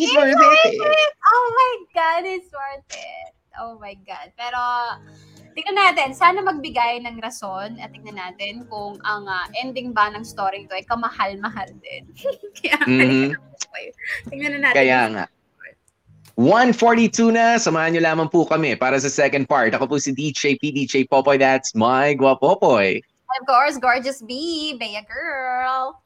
[0.00, 0.76] He's worth it.
[0.76, 1.08] eh.
[1.32, 3.32] Oh my God, it's worth it.
[3.56, 4.32] Oh my God.
[4.36, 4.60] Pero,
[5.56, 6.12] tingnan natin.
[6.12, 10.76] Sana magbigay ng rason at tingnan natin kung ang ah, ending ba ng story to
[10.76, 12.04] ay kamahal-mahal din.
[12.60, 13.32] Kaya, Mhm.
[14.28, 14.76] tingnan na natin.
[14.76, 15.24] Kaya nga.
[16.40, 19.76] 142 na, samahan nyo lamang po kami para sa second part.
[19.76, 23.04] Ako po si DJ PDJ Popoy, that's my Guapopoy.
[23.04, 26.00] And of course, Gorgeous B, Bea Girl.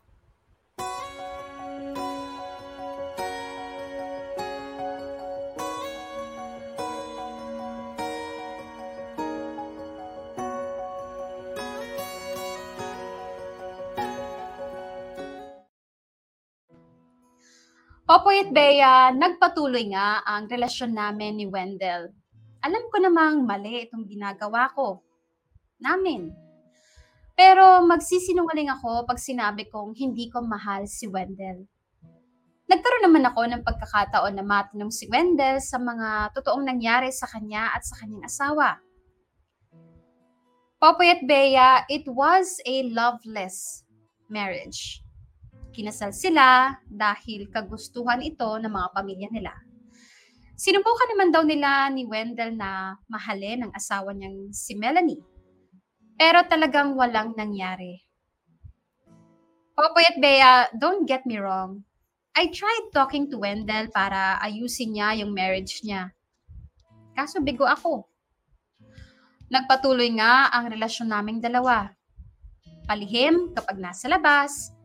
[18.06, 22.14] Popoy at Bea, nagpatuloy nga ang relasyon namin ni Wendell.
[22.62, 25.02] Alam ko namang mali itong ginagawa ko.
[25.82, 26.30] Namin.
[27.34, 31.66] Pero magsisinungaling ako pag sinabi kong hindi ko mahal si Wendell.
[32.70, 37.74] Nagkaroon naman ako ng pagkakataon na matanong si Wendell sa mga totoong nangyari sa kanya
[37.74, 38.78] at sa kanyang asawa.
[40.78, 43.82] Popoy at Bea, it was a loveless
[44.30, 45.02] marriage.
[45.76, 49.52] Kinasal sila dahil kagustuhan ito ng mga pamilya nila.
[50.56, 55.20] Sinubukan naman daw nila ni Wendell na mahalin ang asawa niyang si Melanie.
[56.16, 58.00] Pero talagang walang nangyari.
[59.76, 61.84] Popoy at Bea, don't get me wrong.
[62.32, 66.16] I tried talking to Wendell para ayusin niya yung marriage niya.
[67.12, 68.08] Kaso bigo ako.
[69.52, 71.92] Nagpatuloy nga ang relasyon naming dalawa.
[72.88, 74.75] Palihim kapag nasa labas,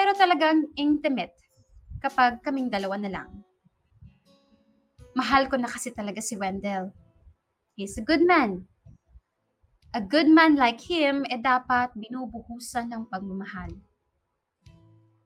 [0.00, 1.36] pero talagang intimate
[2.00, 3.28] kapag kaming dalawa na lang.
[5.12, 6.88] Mahal ko na kasi talaga si Wendell.
[7.76, 8.64] He's a good man.
[9.92, 13.76] A good man like him, eh dapat binubuhusan ng pagmamahal.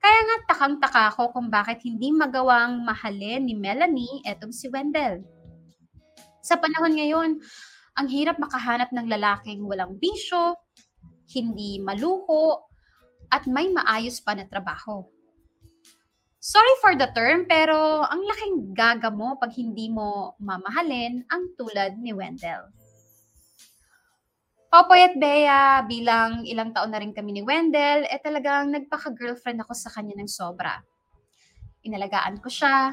[0.02, 5.22] Kaya nga takang-taka ako kung bakit hindi magawang mahalin ni Melanie etong si Wendell.
[6.42, 7.38] Sa panahon ngayon,
[7.94, 10.58] ang hirap makahanap ng lalaking walang bisyo,
[11.30, 12.73] hindi maluho,
[13.30, 15.04] at may maayos pa na trabaho.
[16.44, 21.96] Sorry for the term, pero ang laking gaga mo pag hindi mo mamahalin ang tulad
[21.96, 22.68] ni Wendell.
[24.68, 29.72] Popoy at Bea, bilang ilang taon na rin kami ni Wendell, eh talagang nagpaka-girlfriend ako
[29.72, 30.82] sa kanya ng sobra.
[31.86, 32.92] Inalagaan ko siya,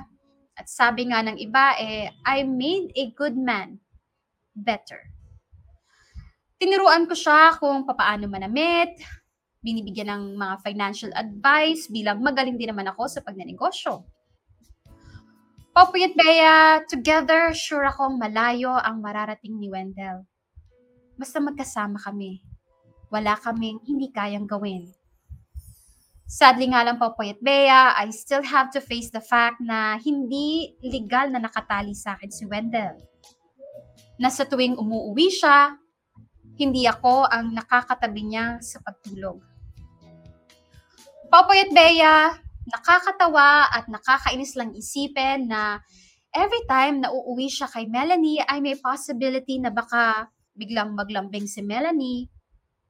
[0.55, 3.81] at sabi nga ng iba, eh, I made a good man
[4.53, 5.09] better.
[6.61, 9.01] Tinuruan ko siya kung papaano manamit,
[9.61, 14.01] binibigyan ng mga financial advice bilang magaling din naman ako sa pagnenegosyo.
[15.71, 20.27] Popoy at Bea, together, sure akong malayo ang mararating ni Wendell.
[21.15, 22.43] Basta magkasama kami.
[23.07, 24.91] Wala kaming hindi kayang gawin.
[26.27, 29.95] Sadly nga lang po, Poy at Bea, I still have to face the fact na
[30.01, 32.99] hindi legal na nakatali sa akin si Wendell.
[34.19, 35.75] Na sa tuwing umuwi siya,
[36.59, 39.50] hindi ako ang nakakatabi niya sa pagtulog.
[41.31, 42.35] Popoy at Bea,
[42.67, 45.79] nakakatawa at nakakainis lang isipin na
[46.35, 51.63] every time na uuwi siya kay Melanie ay may possibility na baka biglang maglambing si
[51.63, 52.27] Melanie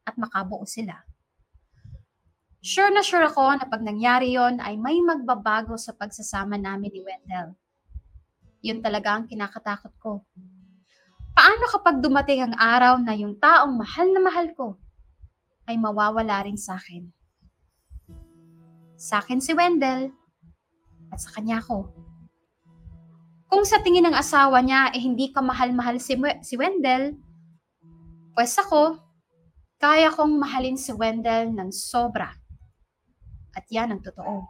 [0.09, 1.05] at makabuo sila.
[2.65, 7.01] Sure na sure ako na pag nangyari yon ay may magbabago sa pagsasama namin ni
[7.05, 7.53] Wendell.
[8.65, 10.25] Yun talaga ang kinakatakot ko.
[11.37, 14.81] Paano kapag dumating ang araw na yung taong mahal na mahal ko
[15.69, 17.20] ay mawawala rin sa akin?
[19.01, 20.13] Sa akin si Wendell
[21.09, 21.89] at sa kanya ko.
[23.49, 26.13] Kung sa tingin ng asawa niya eh hindi ka mahal-mahal si,
[26.45, 27.17] si Wendell,
[28.31, 28.95] Pwes ako,
[29.75, 32.31] kaya kong mahalin si Wendell ng sobra.
[33.51, 34.47] At yan ang totoo.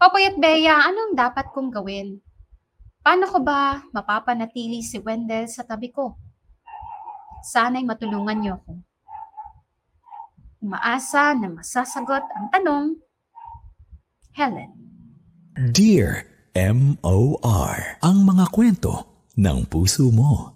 [0.00, 2.16] Papoy at Bea, anong dapat kong gawin?
[3.04, 6.16] Paano ko ba mapapanatili si Wendell sa tabi ko?
[7.44, 8.72] Sana'y matulungan niyo ako.
[10.64, 12.96] Umaasa na masasagot ang tanong,
[14.32, 14.72] Helen.
[15.76, 16.24] Dear
[16.56, 18.00] M.O.R.
[18.00, 20.53] Ang mga kwento ng puso mo.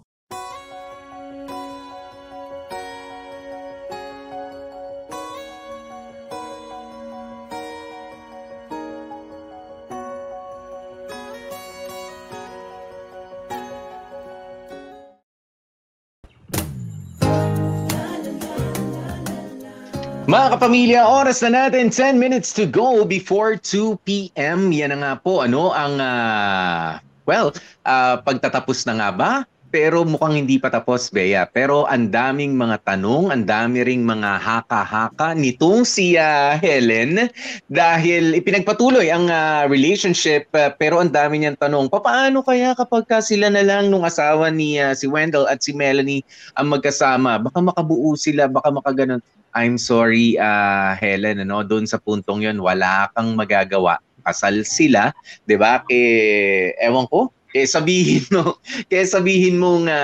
[20.39, 24.71] Mga kapamilya, oras na natin 10 minutes to go before 2 p.m.
[24.71, 27.51] Yan na nga po ano ang ah, well,
[27.83, 29.31] ah, pagtatapos na nga ba?
[29.67, 31.43] Pero mukhang hindi pa tapos, Bea.
[31.43, 37.27] Pero ang daming mga tanong, ang dami ring mga haka-haka nitong si ah, Helen
[37.67, 43.19] dahil ipinagpatuloy ang ah, relationship ah, pero ang dami niyang tanong, paano kaya kapag ka
[43.19, 46.23] sila na lang nung asawa ni ah, si Wendell at si Melanie
[46.55, 47.43] ang magkasama?
[47.43, 49.19] Baka makabuo sila, baka makaganon.
[49.51, 53.97] I'm sorry, uh, Helen, ano, doon sa puntong yon wala kang magagawa.
[54.19, 55.09] Kasal sila,
[55.43, 55.81] 'di ba?
[55.87, 60.01] Eh ewan ko, eh sabihin mo, kaya sabihin mo nga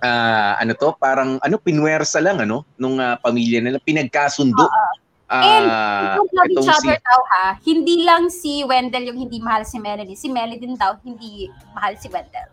[0.00, 4.66] ah, ano to, parang ano pinwersa lang ano nung ah, pamilya nila pinagkasundo.
[5.30, 7.46] And Ah, Don't love each si other daw ha.
[7.62, 10.18] Hindi lang si Wendell yung hindi mahal si Melanie.
[10.18, 12.50] Si Melanie din daw hindi mahal si Wendell.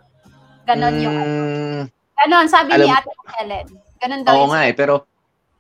[0.61, 1.81] Ganon yung Mm,
[2.15, 3.67] Ganon, sabi ni Alam- Ate Helen.
[3.97, 5.09] Ganon daw Oo nga eh, pero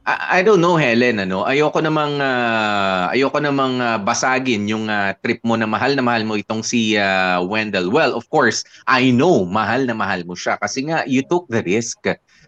[0.07, 1.43] I, I don't know Helen ano.
[1.43, 6.23] Ayoko namang ah, ayoko namang ah, basagin yung ah, trip mo na mahal na mahal
[6.23, 7.91] mo itong si ah, Wendell.
[7.91, 11.59] Well, of course, I know mahal na mahal mo siya kasi nga you took the
[11.67, 11.99] risk.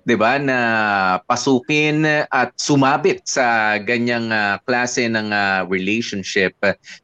[0.08, 0.60] 'di ba na
[1.28, 6.56] pasukin at sumabit sa ganyang ah, klase ng ah, relationship.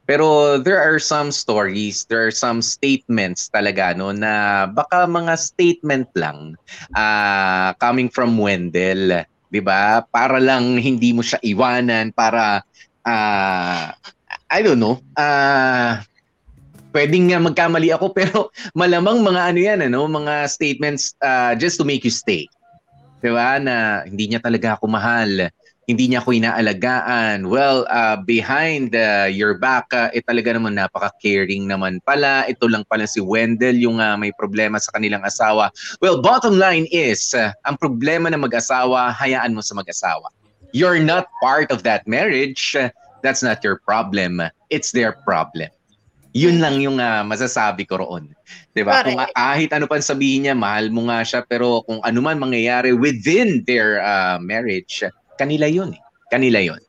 [0.08, 6.08] Pero there are some stories, there are some statements talaga no na baka mga statement
[6.16, 6.56] lang
[6.96, 10.02] ah, coming from Wendell 'di ba?
[10.06, 12.62] Para lang hindi mo siya iwanan para
[13.06, 13.94] ah,
[14.50, 14.98] I don't know.
[15.14, 16.02] Ah
[16.96, 21.84] pwedeng nga magkamali ako pero malamang mga ano yan ano, mga statements ah, just to
[21.84, 22.48] make you stay.
[23.20, 23.60] 'Di ba?
[23.60, 25.52] Na hindi niya talaga ako mahal.
[25.86, 27.46] Hindi niya ako inaalagaan.
[27.46, 32.42] Well, ah, behind ah, your back, ah, eh talaga naman napaka-caring naman pala.
[32.50, 35.70] Ito lang pala si Wendell yung ah, may problema sa kanilang asawa.
[36.02, 40.26] Well, bottom line is, uh, ang problema ng mag-asawa, hayaan mo sa mag-asawa.
[40.74, 42.74] You're not part of that marriage.
[42.74, 42.90] Uh,
[43.22, 44.42] That's not your problem.
[44.70, 45.70] It's their problem.
[46.36, 48.36] Yun lang yung uh, masasabi ko roon.
[48.76, 49.00] 'Di ba?
[49.00, 52.92] Kung kahit ano pa sabihin niya, mahal mo nga siya, pero kung ano man mangyayari
[52.92, 55.00] within their uh, marriage,
[55.36, 56.02] kanila yun eh.
[56.26, 56.80] Kanila yun.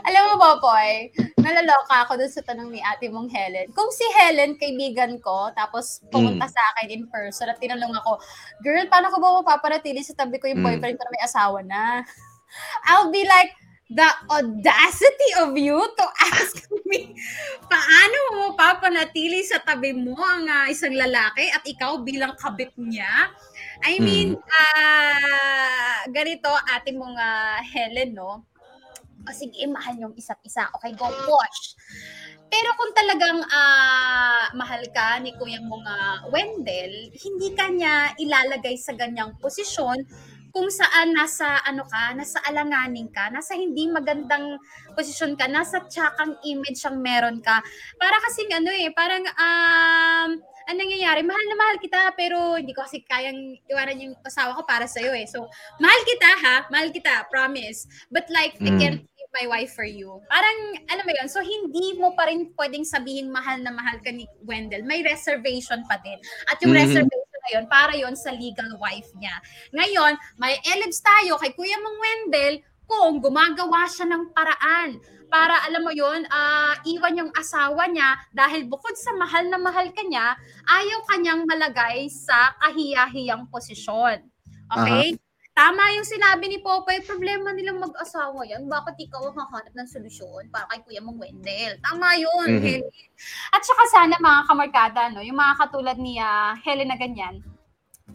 [0.00, 1.12] Alam mo ba, Poy,
[1.44, 3.68] nalaloka ako dun sa tanong ni ate mong Helen.
[3.76, 6.54] Kung si Helen, kaibigan ko, tapos pumunta Mm.
[6.56, 8.16] sa akin in person at tinanong ako,
[8.64, 10.66] girl, paano ko ba mapapanatili sa tabi ko yung Mm.
[10.66, 11.82] boyfriend ko na may asawa na?
[12.88, 13.52] I'll be like,
[13.90, 17.10] the audacity of you to ask me,
[17.66, 23.10] paano mo mapapanatili sa tabi mo ang ah, isang lalaki at ikaw bilang kabit niya?
[23.80, 27.16] I mean, ah ganito, ate mong
[27.64, 28.44] Helen, no?
[29.24, 30.68] O sige, mahal yung isa't isa.
[30.80, 31.76] Okay, go push.
[32.50, 38.74] Pero kung talagang ah, mahal ka ni Kuya mong ah, Wendell, hindi ka niya ilalagay
[38.74, 40.02] sa ganyang posisyon
[40.50, 44.58] kung saan nasa ano ka, nasa alanganin ka, nasa hindi magandang
[44.98, 47.62] posisyon ka, nasa tsakang image ang meron ka.
[47.94, 50.30] Para kasing ano eh, parang um,
[50.70, 54.62] ang nangyayari, mahal na mahal kita pero hindi ko kasi kayang iwanan yung asawa ko
[54.62, 55.26] para sa'yo eh.
[55.26, 55.50] So,
[55.82, 57.90] mahal kita ha, mahal kita, promise.
[58.06, 58.78] But like, I Mm.
[58.78, 60.22] can't leave my wife for you.
[60.30, 64.14] Parang, alam mo yun, so hindi mo pa rin pwedeng sabihin mahal na mahal ka
[64.14, 64.86] ni Wendell.
[64.86, 66.22] May reservation pa din.
[66.46, 66.80] At yung Mhm.
[66.86, 69.34] reservation na yun, para yon sa legal wife niya.
[69.74, 74.98] Ngayon, may elibs tayo kay Kuya Mang Wendell kung gumagawa siya ng paraan
[75.30, 79.86] para alam mo yon ah iwan yung asawa niya dahil bukod sa mahal na mahal
[79.94, 80.34] ka niya,
[80.66, 84.26] ayaw kanyang malagay sa kahiya-hiyang posisyon.
[84.74, 85.14] Okay?
[85.54, 88.66] Tama yung sinabi ni Popoy, problema nilang mag-asawa yan.
[88.66, 91.78] Bakit ikaw ang hahanap ng solusyon para kay Kuya Mang Wendell?
[91.84, 92.62] Tama yun, Mhm.
[92.64, 92.90] Helen.
[93.54, 97.44] At saka sana mga kamarkada, no, yung mga katulad ni ah, Helen na ganyan,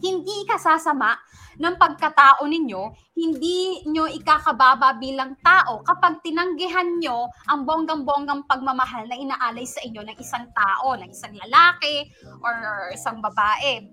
[0.00, 1.16] hindi ka sasama
[1.56, 2.82] ng pagkatao ninyo,
[3.16, 10.04] hindi nyo ikakababa bilang tao kapag tinanggihan nyo ang bonggang-bonggang pagmamahal na inaalay sa inyo
[10.04, 12.12] ng isang tao, ng isang lalaki
[12.44, 13.88] or isang babae,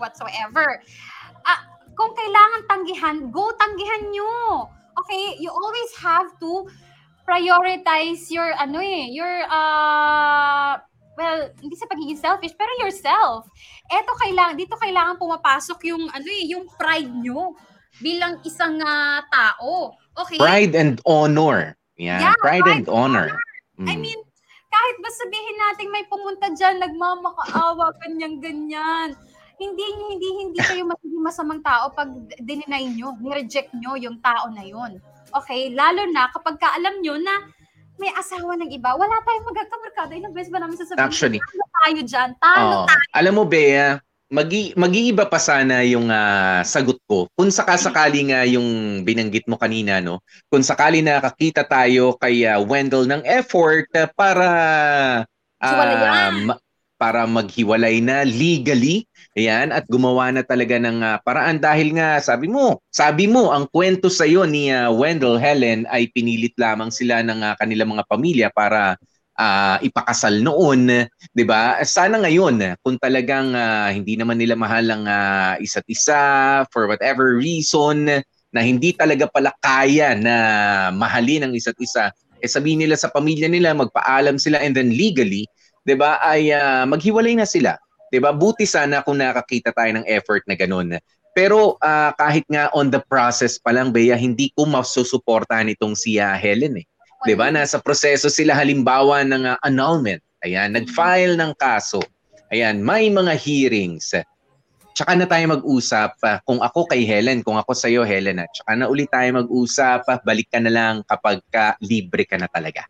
[0.00, 0.80] whatsoever.
[1.44, 1.60] Ah,
[1.92, 4.66] kung kailangan tanggihan, go tanggihan nyo.
[5.04, 5.36] Okay?
[5.36, 6.66] You always have to
[7.28, 10.80] prioritize your ano eh, your uh
[11.16, 13.48] well, hindi sa pagiging selfish, pero yourself.
[13.88, 17.52] Eto kailangan dito kailangan pumapasok yung ano eh, yung pride nyo
[18.00, 19.92] bilang isang ah, tao.
[20.16, 20.40] Okay?
[20.40, 21.76] Pride and honor.
[22.00, 23.28] Yan, Yeah, pride, pride and honor.
[23.82, 24.04] I Mm.
[24.04, 24.20] mean,
[24.72, 29.12] kahit ba sabihin natin may pumunta dyan, nagmamakaawa, ganyan-ganyan.
[29.60, 32.08] Hindi, hindi, hindi kayo magiging masamang tao pag
[32.40, 34.96] dininay nyo, nireject nyo yung tao na yun.
[35.32, 35.72] Okay?
[35.72, 37.34] Lalo na kapag ka alam nyo na
[38.00, 40.12] may asawa ng iba, wala tayong magkakamarkada.
[40.16, 42.86] Ilang beses ba namin sasabihin, Actually, talo tayo dyan, talo Oo.
[43.12, 44.00] alam mo, Bea,
[44.32, 47.28] magi mag-iiba pa sana yung ah, sagot ko.
[47.36, 50.24] Kung sakasakali nga yung binanggit mo kanina, no?
[50.48, 54.48] Kung sakali nakakita tayo kay ah, Wendell ng effort ah, para
[55.60, 56.48] Hiwalayan.
[56.48, 56.60] ma-
[56.96, 62.48] para maghiwalay na legally, ayan, at gumawa na talaga ng ah, paraan dahil nga sabi
[62.52, 67.24] mo, sabi mo ang kwento sa iyo ni ah, Wendell Helen ay pinilit lamang sila
[67.24, 69.00] ng ah, kanilang mga pamilya para
[69.40, 71.80] ah, ipakasal noon 'di ba?
[71.84, 76.20] Sana ngayon kung talagang ah, hindi naman nila mahal ang ah, isa't isa
[76.68, 78.20] for whatever reason
[78.52, 80.36] na hindi talaga pala kaya na
[80.92, 82.12] mahalin ang isa't isa,
[82.44, 85.48] eh sabihin nila sa pamilya nila, magpaalam sila and then legally,
[85.88, 86.20] 'di ba?
[86.20, 87.80] Ay ah, maghiwalay na sila.
[88.12, 88.36] 'Di ba?
[88.36, 91.00] Buti sana kung nakakita tayo ng effort na ganun.
[91.32, 96.20] Pero ah, kahit nga on the process pa lang, Bea, hindi ko masusuportahan itong si
[96.20, 96.86] ah, Helen eh.
[97.24, 97.48] 'Di ba?
[97.48, 100.20] Nasa proseso sila halimbawa ng ah, annulment.
[100.44, 102.04] Ayan, nag-file ng kaso.
[102.52, 104.12] Ayan, may mga hearings.
[104.92, 106.20] Tsaka na tayo mag-usap.
[106.20, 109.40] ah, Kung ako kay Helen, kung ako sa iyo Helen, at tsaka na ulit tayo
[109.40, 110.04] mag-usap.
[110.04, 112.84] ah, Balik ka na lang kapag ka libre ka na talaga.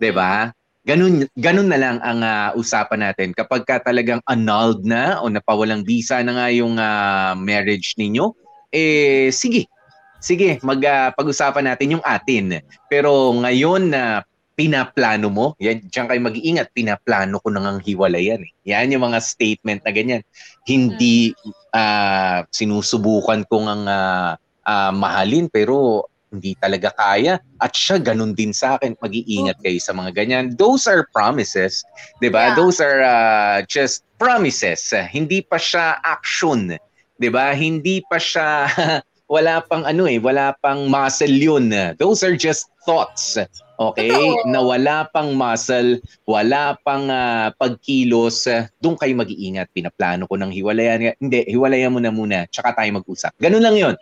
[0.00, 0.48] 'Di ba?
[0.82, 3.30] Ganun, ganun na lang ang ah, usapan natin.
[3.30, 8.34] Kapag ka talagang annulled na o napawalang visa na nga yung ah, marriage ninyo,
[8.74, 9.70] eh sige.
[10.18, 12.62] Sige, mag ah, pag-usapan natin yung atin.
[12.90, 18.42] Pero ngayon na pinaplano mo, yan, diyan kayo mag-iingat, pinaplano ko nang hiwalayan.
[18.42, 18.52] Eh.
[18.74, 20.22] Yan yung mga statement na ganyan.
[20.66, 21.32] Hindi
[21.72, 24.34] ah, sinusubukan kong ang ah,
[24.66, 27.36] ah, mahalin pero hindi talaga kaya.
[27.60, 28.96] At siya ganun din sa akin.
[29.04, 30.56] Mag-iingat kayo sa mga ganyan.
[30.56, 31.84] Those are promises.
[32.18, 32.52] 'di ba?
[32.52, 32.56] Yeah.
[32.56, 34.80] Those are ah, just promises.
[35.12, 36.74] Hindi pa siya action.
[37.20, 37.52] 'di ba?
[37.52, 38.66] Hindi pa siya
[39.32, 41.72] wala pang ano eh, wala pang muscle yun.
[41.96, 43.40] Those are just thoughts.
[43.80, 44.12] Okay?
[44.12, 44.44] Totoo.
[44.52, 48.44] Na wala pang muscle, wala pang ah, pagkilos.
[48.84, 49.72] Doon kayo mag-iingat.
[49.72, 51.16] Pinaplano ko ng hiwalayan.
[51.16, 52.44] Hindi, hiwalayan mo na muna.
[52.52, 53.32] Tsaka tayo mag-usap.
[53.40, 53.94] Ganun lang yun.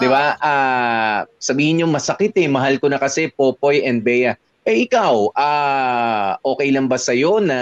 [0.00, 0.34] Di ba?
[0.40, 2.48] Ah, sabihin nyo masakit eh.
[2.48, 4.34] Mahal ko na kasi Popoy and Bea.
[4.64, 7.58] Eh ikaw, ah, okay lang ba sa'yo na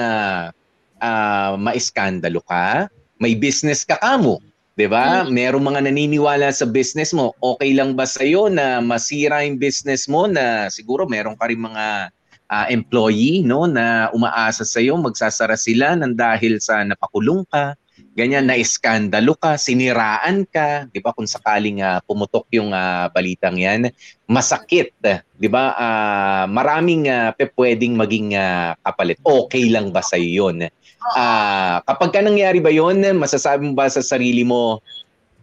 [1.02, 2.86] ah, maiskandalo ka?
[3.18, 4.38] May business ka kamo?
[4.76, 5.28] 'di ba?
[5.28, 7.36] Merong mga naniniwala sa business mo.
[7.40, 12.08] Okay lang ba sa na masira yung business mo na siguro meron ka rin mga
[12.48, 17.76] ah, employee no na umaasa sa iyo, magsasara sila nang dahil sa napakulong ka,
[18.12, 21.16] ganyan na iskandalo ka, siniraan ka, 'di ba?
[21.16, 23.88] Kung sakaling ah, pumutok yung ah, balitang 'yan,
[24.28, 25.72] masakit, 'di ba?
[25.74, 29.16] Ah, maraming ah, pe pwedeng maging ah, kapalit.
[29.24, 30.68] Okay lang ba sa 'yon?
[31.16, 34.84] Ah, kapag ka nangyari ba 'yon, masasabi mo ba sa sarili mo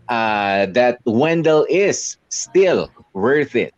[0.09, 3.73] ah, that Wendell is still worth it?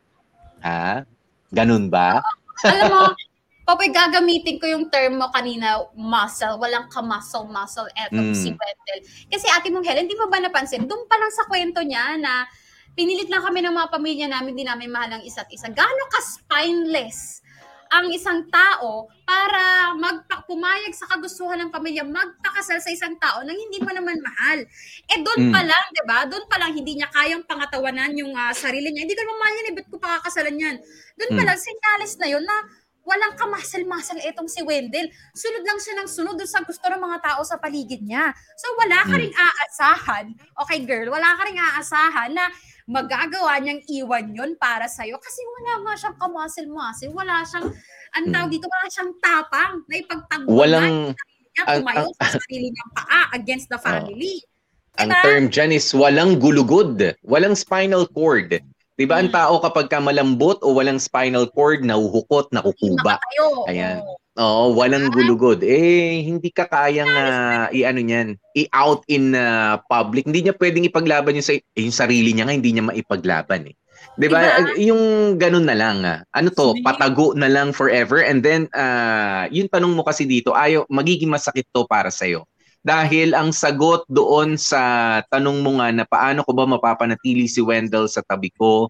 [0.63, 1.03] Ha?
[1.51, 2.23] Ganun ba?
[2.63, 3.05] Alam mo,
[3.71, 6.59] Papoy, gagamitin ko yung term mo kanina, muscle.
[6.59, 8.35] Walang ka-muscle-muscle etong Mm.
[8.35, 8.99] si Wendell.
[9.31, 10.83] Kasi ate mong Helen, di mo ba napansin?
[10.83, 12.43] Doon pa lang sa kwento niya na
[12.99, 15.71] pinilit lang kami ng mga pamilya namin, di namin mahal ang isa't isa.
[15.71, 17.39] Gaano ka-spineless
[17.91, 23.55] ang isang tao para magpa- pumayag sa kagustuhan ng pamilya, magpakasal sa isang tao nang
[23.55, 24.63] hindi mo naman mahal.
[25.07, 25.51] Eh doon Mm.
[25.51, 26.19] pa lang, 'di ba?
[26.23, 29.03] Doon pa lang hindi niya kayang pangatawanan yung ah, sarili niya.
[29.03, 30.75] Hindi ko naman mahal yan, eh, ba't ko pakakasalan yan?
[31.19, 31.47] Doon pa Mm.
[31.51, 32.57] lang, senyales na yun na
[33.01, 35.09] walang kamasal-masal itong si Wendell.
[35.33, 38.29] Sunod lang siya ng sunod sa gusto ng mga tao sa paligid niya.
[38.55, 39.21] So wala ka Mm.
[39.21, 40.25] ring aasahan,
[40.57, 42.45] okay girl, wala ka ring aasahan na
[42.85, 47.67] magagawa niyang iwan yon para sa'yo kasi wala nga siyang kamasal-masal, wala siyang,
[48.11, 48.53] ang tawag Mm.
[48.53, 53.67] dito, wala siyang tapang na ipagtanggol Walang niya ang- tumayo sa sarili niyang paa against
[53.67, 54.39] the family.
[54.99, 55.23] ang Diba?
[55.23, 58.59] term dyan is walang gulugod, walang spinal cord.
[59.01, 59.35] 'Di ba ang Mm.
[59.35, 63.17] tao kapag ka malambot o walang spinal cord, nahuhukot, nakukuba.
[63.65, 64.05] Ayan.
[64.37, 64.77] Oo.
[64.77, 65.65] Walang gulugod.
[65.65, 70.29] Eh, hindi ka kayang ah, i-ano niyan, i-out in ah, public.
[70.29, 73.75] Hindi niya pwedeng ipaglaban yung, sa, eh, yung sarili niya nga, hindi niya maipaglaban eh.
[74.21, 74.39] 'Di ba?
[74.39, 74.77] Diba?
[74.77, 75.01] Yung
[75.41, 76.05] ganun na lang.
[76.05, 76.21] ah.
[76.31, 80.85] Ano to, patago na lang forever and then ah, yung tanong mo kasi dito, ayo
[80.93, 82.29] magiging masakit to para sa
[82.81, 88.09] Dahil ang sagot doon sa tanong mo nga na paano ko ba mapapanatili si Wendell
[88.09, 88.89] sa tabi ko,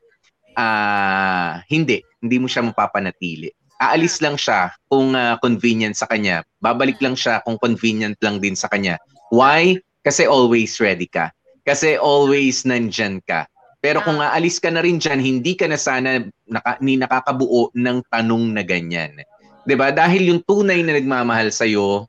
[0.56, 3.52] ah hindi, hindi mo siya mapapanatili.
[3.82, 6.46] Aalis lang siya kung ah, convenient sa kanya.
[6.64, 8.96] Babalik lang siya kung convenient lang din sa kanya.
[9.34, 9.76] Why?
[10.08, 11.34] Kasi always ready ka.
[11.68, 13.50] Kasi always nandyan ka.
[13.82, 18.06] Pero kung aalis ka na rin dyan, hindi ka na sana naka, ni nakakabuo ng
[18.14, 19.18] tanong na ganyan.
[19.66, 19.90] 'Di ba?
[19.90, 22.06] Dahil yung tunay na nagmamahal sa'yo,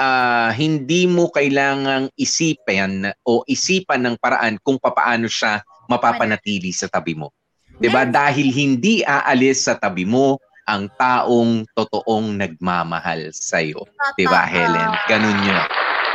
[0.00, 5.60] ah, hindi mo kailangang isipan o isipan ng paraan kung papaano siya
[5.92, 7.28] mapapanatili sa tabi mo.
[7.76, 8.08] 'Di ba?
[8.08, 13.84] Dahil hindi aalis sa tabi mo ang taong totoong nagmamahal sa iyo.
[14.16, 14.90] 'Di ba, Helen?
[15.04, 15.60] Ganun 'yun.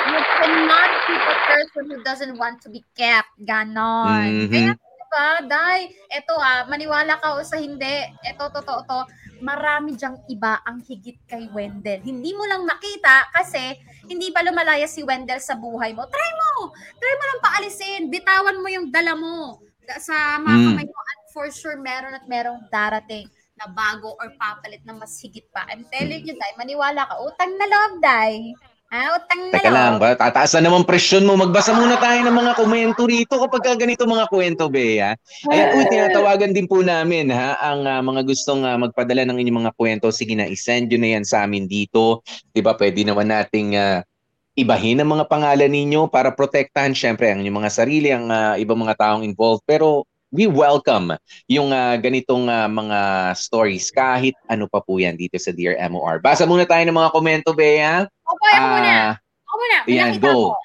[0.05, 3.29] You cannot keep a person who doesn't want to be kept.
[3.43, 4.49] Ganon.
[4.49, 4.53] Mhm.
[4.53, 4.73] Kaya,
[5.05, 5.79] diba, Day,
[6.09, 8.99] eto ah, maniwala ka o sa hindi, eto, totoo to,
[9.39, 12.01] marami dyang iba ang higit kay Wendell.
[12.01, 13.77] Hindi mo lang makita kasi
[14.07, 16.07] hindi pa lumalaya si Wendell sa buhay mo.
[16.07, 16.71] Try mo!
[16.73, 18.01] Try mo lang paalisin.
[18.07, 19.59] Bitawan mo yung dala mo
[20.01, 20.65] sa mga Mm.
[20.71, 25.15] kamay mo at for sure meron at merong darating na bago or papalit na mas
[25.21, 25.63] higit pa.
[25.71, 27.15] I'm telling you, Day, maniwala ka.
[27.23, 28.51] Utang na loob, Day.
[28.95, 30.07] Ah, utang na Teka lang, loob.
[30.07, 30.09] ba?
[30.15, 31.35] Tataas na naman presyon mo.
[31.35, 35.19] Magbasa muna tayo ng mga komento rito kapag ka ganito mga kwento, Bea.
[35.51, 39.67] Ayan, uy, tinatawagan din po namin ha, ang ah, mga gustong ah, magpadala ng inyong
[39.67, 40.07] mga kwento.
[40.15, 42.23] Sige na, isend nyo na yan sa amin dito.
[42.55, 43.99] Di ba, pwede naman nating ah,
[44.55, 48.79] ibahin ang mga pangalan ninyo para protektahan syempre ang inyong mga sarili, ang ah, ibang
[48.79, 49.67] mga taong involved.
[49.67, 51.15] Pero we welcome
[51.47, 52.99] yung ah, ganitong ah, mga
[53.39, 56.19] stories kahit ano pa po yan dito sa Dear MOR.
[56.19, 58.03] Basa muna tayo ng mga komento, Bea.
[58.27, 58.91] Opo, ako muna.
[58.91, 59.13] Ah,
[59.47, 59.77] Ako muna.
[59.87, 60.51] May nakita go.
[60.51, 60.59] ko.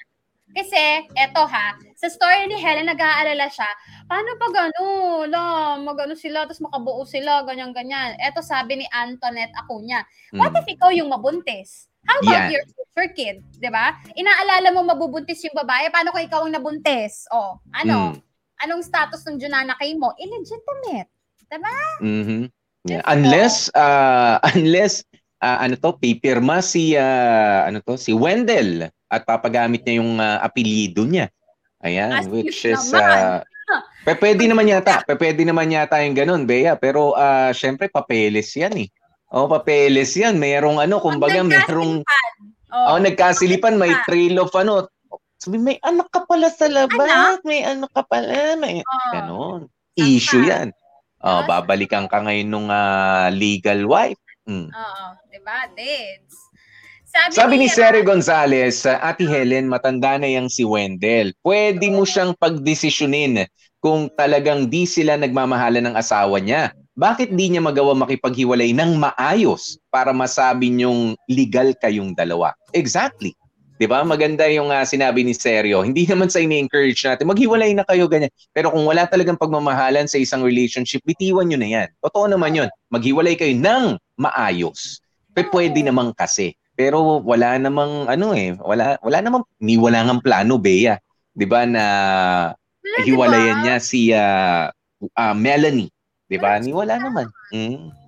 [0.51, 3.71] Kasi, eto ha, sa story ni Helen, nag-aalala siya,
[4.03, 4.83] paano pag ano,
[5.23, 5.41] la,
[5.79, 8.19] magano sila, tapos makabuo sila, ganyan-ganyan.
[8.19, 10.03] Eto sabi ni Antoinette Acuña,
[10.35, 11.87] what mm, if ikaw yung mabuntis?
[12.03, 12.59] How about Yan.
[12.59, 13.37] your future kid?
[13.71, 13.95] ba?
[14.11, 17.31] Inaalala mo mabubuntis yung babae, paano kung ikaw ang nabuntis?
[17.31, 18.19] O, ano?
[18.19, 18.30] mm.
[18.61, 20.13] Anong status ng Junanakay mo?
[20.17, 21.09] Illegitimate.
[21.45, 21.75] Diba?
[21.99, 22.47] Mhm.
[22.83, 23.03] Yeah.
[23.05, 25.05] Unless uh, unless
[25.37, 30.39] uh, ano to pipirma si uh, ano to si Wendell at papagamit niya yung uh,
[30.39, 31.29] apelyido niya.
[31.81, 33.01] Ayan, As which is naman.
[33.01, 33.39] uh,
[34.05, 38.53] pe- pwede naman yata, pe- pwede naman yata yung ganun, Bea, pero uh, syempre papeles
[38.53, 38.87] 'yan eh.
[39.33, 40.37] Oh, papeles 'yan.
[40.37, 42.87] Merong ano, kumbaga merong nagkasilipan.
[42.89, 44.85] oh, nagkasilipan, may trail of ano.
[45.41, 49.65] Sabi, may anak ka pala sa labas, may anak ka pala, may ganon.
[49.97, 50.45] Saan Issue?
[50.45, 50.69] 'yan.
[51.17, 54.21] Oh, Tapos- babalikan ka ngayon nung ah, legal wife.
[54.45, 54.69] Mm.
[54.69, 55.65] Oo, 'di ba?
[55.73, 56.37] Dates.
[57.11, 61.35] Sabi, Sabi ni niya, Sere Gonzales, sa Ate Helen, matanda na yang si Wendell.
[61.43, 63.51] Pwede mo siyang pagdesisyonin
[63.83, 66.71] kung talagang di sila nagmamahalan ng asawa niya.
[66.95, 72.55] Bakit di niya magawa makipaghiwalay ng maayos para masabi niyong legal kayong dalawa?
[72.71, 73.35] Exactly.
[73.81, 74.05] 'Di ba?
[74.05, 75.81] Maganda yung ah, sinabi ni Sergio.
[75.81, 78.29] Hindi naman sa ini-encourage natin, maghiwalay na kayo ganyan.
[78.53, 81.87] Pero kung wala talagang pagmamahalan sa isang relationship, bitiwan nyo na yan.
[81.97, 82.69] Totoo naman yun.
[82.93, 85.01] Maghiwalay kayo ng maayos.
[85.33, 86.53] P- pwede naman kasi.
[86.77, 91.01] Pero wala namang ano eh, wala wala namang ni wala ngang plano Bea.
[91.33, 91.85] 'Di ba na
[92.85, 94.69] Wala, hiwalayan niya si ah,
[95.17, 95.89] ah, Melanie,
[96.29, 96.61] 'di ba?
[96.61, 97.33] Ni wala naman.
[97.49, 98.00] Mm.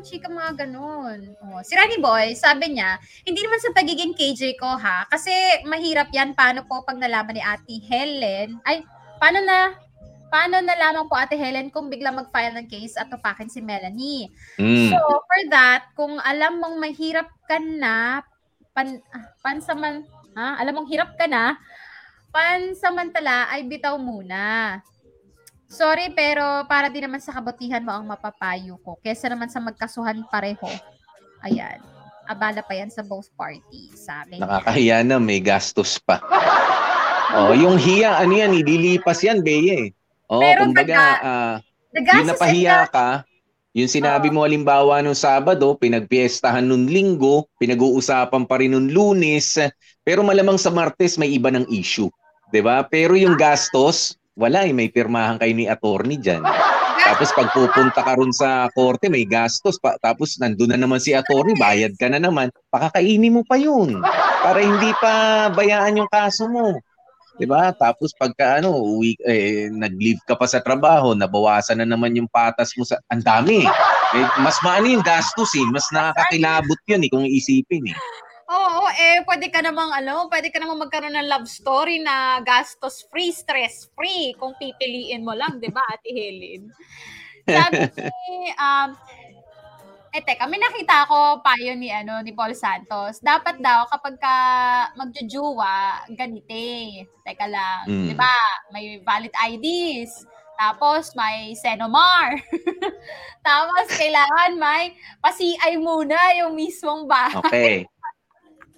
[0.00, 1.20] Oo, walang chika mga ganun.
[1.44, 5.30] Oh, si Rani Boy, sabi niya, hindi naman sa pagiging KJ ko ha, kasi
[5.68, 8.80] mahirap yan paano po pag nalaman ni Ate Helen, ay,
[9.20, 9.76] paano na,
[10.32, 14.32] paano nalaman po Ate Helen kung bigla mag-file ng case at tupakin si Melanie.
[14.56, 14.88] Mm.
[14.88, 18.24] So, for that, kung alam mong mahirap ka na,
[18.72, 20.56] pan, ah, pansaman, ha?
[20.56, 21.60] alam mong hirap ka na,
[22.32, 24.80] pansamantala ay bitaw muna.
[25.70, 28.98] Sorry, pero para din naman sa kabutihan mo ang mapapayo ko.
[28.98, 30.66] Kesa naman sa magkasuhan pareho.
[31.46, 31.78] Ayan.
[32.26, 33.94] Abala pa yan sa both parties.
[34.02, 34.42] Sabi.
[34.42, 36.18] Nakakahiya na may gastos pa.
[37.38, 39.88] oh, yung hiya ano yan, ililipas yan, Bea eh.
[40.26, 41.56] Oh, Pero kumbaga, daga- ah,
[41.90, 43.26] The yung napahiya ka,
[43.74, 49.58] yung sinabi mo halimbawa nung Sabado, pinagpiestahan nung Linggo, pinag-uusapan pa rin nung Lunes,
[50.06, 52.10] pero malamang sa Martes may iba ng issue.
[52.50, 52.82] 'Di ba?
[52.86, 56.40] Pero yung gastos, wala eh, may pirmahan kayo ni attorney diyan.
[57.00, 60.00] Tapos pag pupunta ka ron sa korte, may gastos pa.
[60.00, 62.48] Tapos nandun na naman si attorney, bayad ka na naman.
[62.72, 64.00] Pakakainin mo pa yun.
[64.40, 66.80] Para hindi pa bayaan yung kaso mo.
[67.40, 67.72] 'Di ba?
[67.72, 72.76] Tapos pagka ano, uwi, eh, nag-leave ka pa sa trabaho, nabawasan na naman yung patas
[72.76, 73.00] mo sa...
[73.08, 73.64] Ang dami.
[74.12, 75.64] Eh, mas maano yung gastos eh.
[75.72, 77.96] Mas nakakakilabot yun eh kung iisipin eh.
[78.50, 83.06] Oo, eh, pwede ka namang, ano, pwede ka namang magkaroon ng love story na gastos
[83.06, 86.66] free, stress free, kung pipiliin mo lang, di ba, Ate Helen?
[87.46, 87.78] Sabi
[88.26, 88.90] ni, um,
[90.10, 93.22] eh, teka, may nakita ako payo ni, ano, ni Paul Santos.
[93.22, 94.36] Dapat daw, kapag ka
[94.98, 97.06] magjujuwa, ganite.
[97.22, 98.06] Teka lang, Mm.
[98.10, 98.34] di ba,
[98.74, 100.26] may valid IDs.
[100.58, 102.34] Tapos, may Senomar.
[103.46, 104.92] Tapos, kailangan may
[105.22, 107.86] pasi-ay muna yung mismong bahay.
[107.86, 107.99] Okay.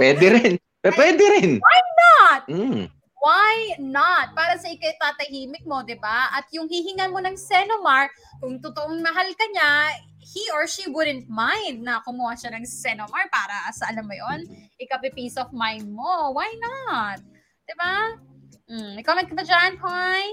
[0.02, 0.54] Pwede rin.
[0.98, 1.50] Pwede rin.
[1.62, 2.42] not?
[2.50, 2.90] Mm.
[3.22, 4.34] Why not?
[4.34, 6.26] Para sa ikay tatahimik mo, di ba?
[6.34, 8.10] At yung hihingan mo ng Senomar,
[8.42, 13.30] kung totoong mahal ka niya, he or she wouldn't mind na kumuha siya ng Senomar
[13.30, 14.42] para sa, alam mo yon
[14.74, 16.34] ikapi peace of mind mo.
[16.34, 17.22] Why not?
[17.62, 18.18] Di ba?
[18.70, 20.24] Mm, comment ka ba dyan, Hoy?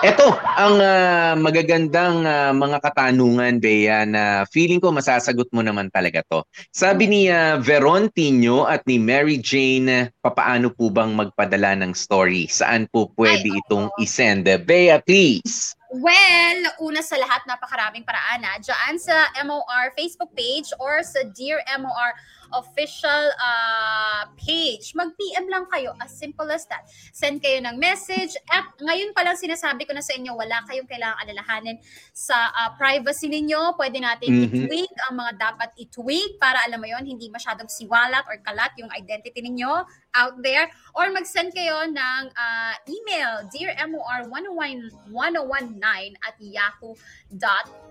[0.00, 6.24] Ito ang ah, magagandang ah, mga katanungan, Bea, na feeling ko masasagot mo naman talaga
[6.28, 6.40] to.
[6.72, 12.48] Sabi ni ah, Veron Tino at ni Mary Jane, papaano po bang magpadala ng story?
[12.48, 14.48] Saan po pwede Ay, itong isend?
[14.64, 15.76] Bea, please.
[15.90, 18.62] Well, una sa lahat, napakaraming paraan na.
[18.62, 22.14] Diyan sa MOR Facebook page or sa Dear MOR
[22.54, 24.94] official uh, page.
[24.94, 25.94] Mag-PM lang kayo.
[25.98, 26.86] As simple as that.
[27.12, 28.34] Send kayo ng message.
[28.50, 31.76] At ngayon pa lang sinasabi ko na sa inyo, wala kayong kailangang alalahanin
[32.14, 33.74] sa uh, privacy ninyo.
[33.76, 34.44] Pwede natin Mhm.
[34.46, 38.90] i-tweak ang mga dapat i-tweak para alam mo yon hindi masyadong siwalat or kalat yung
[38.94, 39.84] identity ninyo
[40.14, 40.70] out there.
[40.94, 47.89] Or mag-send kayo ng uh, email, Dear MOR 1019 at yahoo.com.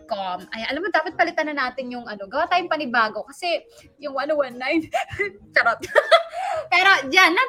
[0.50, 3.62] Ay, alam mo, dapat palitan na natin yung ano, gawa tayong panibago kasi
[4.02, 4.90] yung 1019,
[5.54, 5.80] charot.
[6.74, 7.44] Pero yan, na,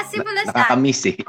[0.00, 0.68] as simple as that.
[0.68, 1.16] Nakakamiss eh.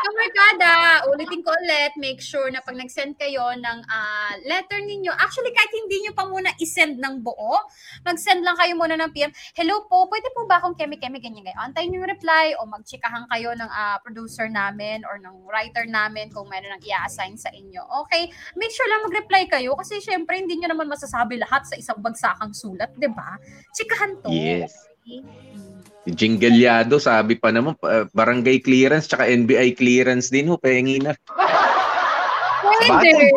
[0.00, 5.52] Kamarkada, ulitin ko ulit, make sure na pag nag-send kayo ng ah, letter ninyo, actually
[5.52, 7.56] kahit hindi nyo pa muna isend ng buo,
[8.04, 11.56] mag-send lang kayo muna ng PM, hello po, pwede po ba akong keme-keme ganyan ganyan?
[11.62, 16.48] Antayin yung reply o magchikahan kayo ng ah, producer namin or ng writer namin kung
[16.48, 17.80] meron nang i-assign sa inyo.
[18.04, 18.28] Okay?
[18.60, 22.52] Make sure lang mag-reply kayo kasi syempre hindi nyo naman masasabi lahat sa isang bagsakang
[22.52, 23.40] sulat, di ba?
[23.72, 24.28] Chikahan to.
[24.28, 24.76] Yes.
[25.00, 25.24] Okay?
[26.04, 31.16] Si Jinggelyado, sabi pa naman, pa- barangay clearance tsaka NBI clearance din ho, pengi na.
[32.60, 33.32] Pwede.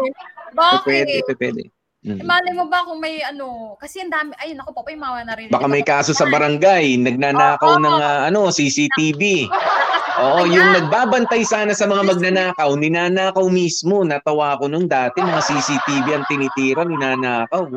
[0.53, 0.83] Bakit?
[0.83, 1.63] Pwede, pwede.
[2.03, 2.19] Mm.
[2.19, 5.03] Eh, malay mo ba kung may ano, kasi ang dami, ayun ako po, pa yung
[5.07, 5.55] mga narinig.
[5.55, 7.83] Baka may kaso sa barangay, nagnanakaw Oo.
[7.83, 9.47] ng ah, ano, CCTV.
[10.23, 14.03] Oo, yung nagbabantay sana sa mga magnanakaw, ninanakaw mismo.
[14.03, 17.71] Natawa ko nung dati, mga CCTV ang tinitira, ninanakaw.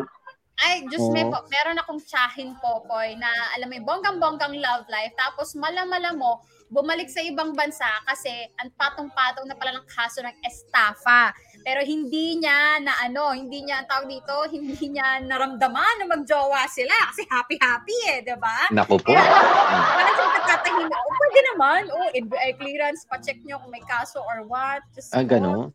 [0.59, 1.31] Ay, Diyos me Oo.
[1.31, 6.43] po, meron akong tsahin po, Poy, na alam mo, bonggang-bonggang love life, tapos malamala mo,
[6.67, 11.31] bumalik sa ibang bansa kasi ang patong-patong na pala ng kaso ng estafa.
[11.62, 16.67] Pero hindi niya na ano, hindi niya ang tawag dito, hindi niya naramdaman na magjowa
[16.67, 18.71] sila kasi happy-happy eh, di ba?
[18.71, 19.14] Naku po.
[19.14, 24.43] Parang sa pagkatahimik, oh, pwede naman, oh, NBI clearance, pa-check nyo kung may kaso or
[24.47, 24.83] what.
[24.95, 25.71] Just, Ah, gano'n?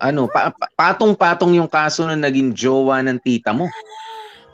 [0.00, 3.68] Ano, pa- pa- patong-patong yung kaso na naging jowa ng tita mo.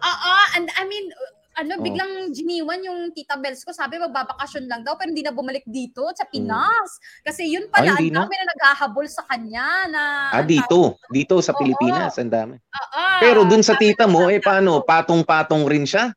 [0.02, 1.14] Oo, and I mean,
[1.54, 1.82] ano, Oh.
[1.82, 3.70] biglang giniwan yung tita Bells ko.
[3.70, 6.90] Sabi, magbabakasyon lang daw, pero hindi na bumalik dito sa Pinas.
[7.20, 7.98] Kasi yun pala, Hmm.
[7.98, 10.02] Ay, hindi ang dami na naghahabol sa kanya na...
[10.30, 10.96] Ah, dito.
[11.08, 11.58] Dito sa Oo.
[11.58, 12.16] Pilipinas.
[12.16, 12.54] Ang dami.
[12.90, 14.80] Ah, Pero dun sa tita mo, eh paano?
[14.80, 16.12] Patong-patong rin siya?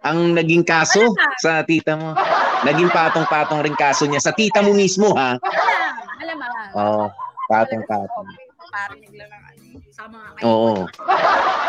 [0.00, 1.40] Ang naging kaso Malamang.
[1.42, 2.14] sa tita mo.
[2.64, 5.36] Naging patong-patong rin kaso niya sa tita mo mismo, ha?
[5.36, 6.68] Malamang, malamang.
[6.74, 7.04] Oo.
[7.46, 8.28] Patong-patong.
[8.68, 10.84] Parang lang ng ano, sa mga Oo.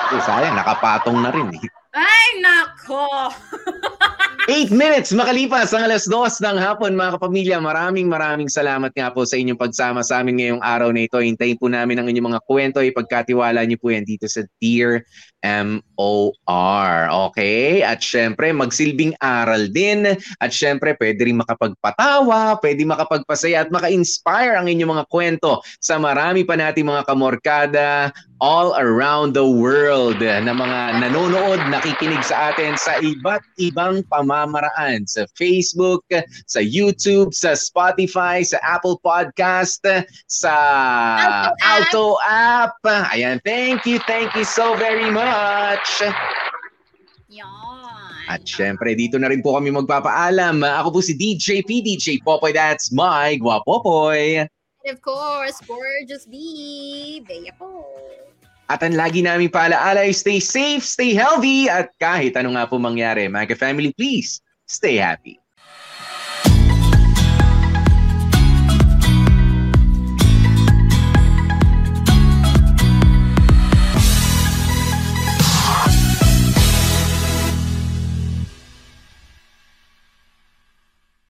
[0.10, 1.62] Eh, sayang, nakapatong na rin eh.
[1.96, 3.08] Ay, nako!
[4.50, 7.62] 8 minutes makalipas ang alas 2 ng hapon mga kapamilya.
[7.62, 11.22] Maraming maraming salamat nga po sa inyong pagsama sa amin ngayong araw na ito.
[11.22, 12.82] Hintayin po namin ang inyong mga kwento.
[12.82, 15.06] Ipagkatiwala niyo po yan dito sa Dear
[15.46, 17.14] M.O.R.
[17.30, 17.86] Okay?
[17.86, 20.18] At syempre, magsilbing aral din.
[20.42, 26.42] At syempre, pwede rin makapagpatawa, pwede makapagpasaya at maka-inspire ang inyong mga kwento sa marami
[26.42, 28.10] pa nating mga kamorkada
[28.42, 35.30] all around the world na mga nanonood, nakikinig sa atin sa iba't ibang pamamaraan sa
[35.38, 36.02] Facebook,
[36.50, 39.84] sa YouTube, sa Spotify, sa Apple Podcast,
[40.26, 40.56] sa
[41.62, 42.80] Alto Alto App.
[42.86, 46.02] Ayan, thank you, thank you so very much.
[47.28, 47.46] Yan.
[48.30, 50.62] At syempre, dito na rin po kami magpapaalam.
[50.62, 54.46] Ako po si DJ P, DJ Popoy, that's my Guapopoy.
[54.46, 57.20] And of course, gorgeous B.
[57.26, 57.90] Bea po.
[58.70, 62.78] At ang lagi namin paalaala ay stay safe, stay healthy, at kahit ano nga po
[62.78, 65.39] mangyari, mga family please, stay happy.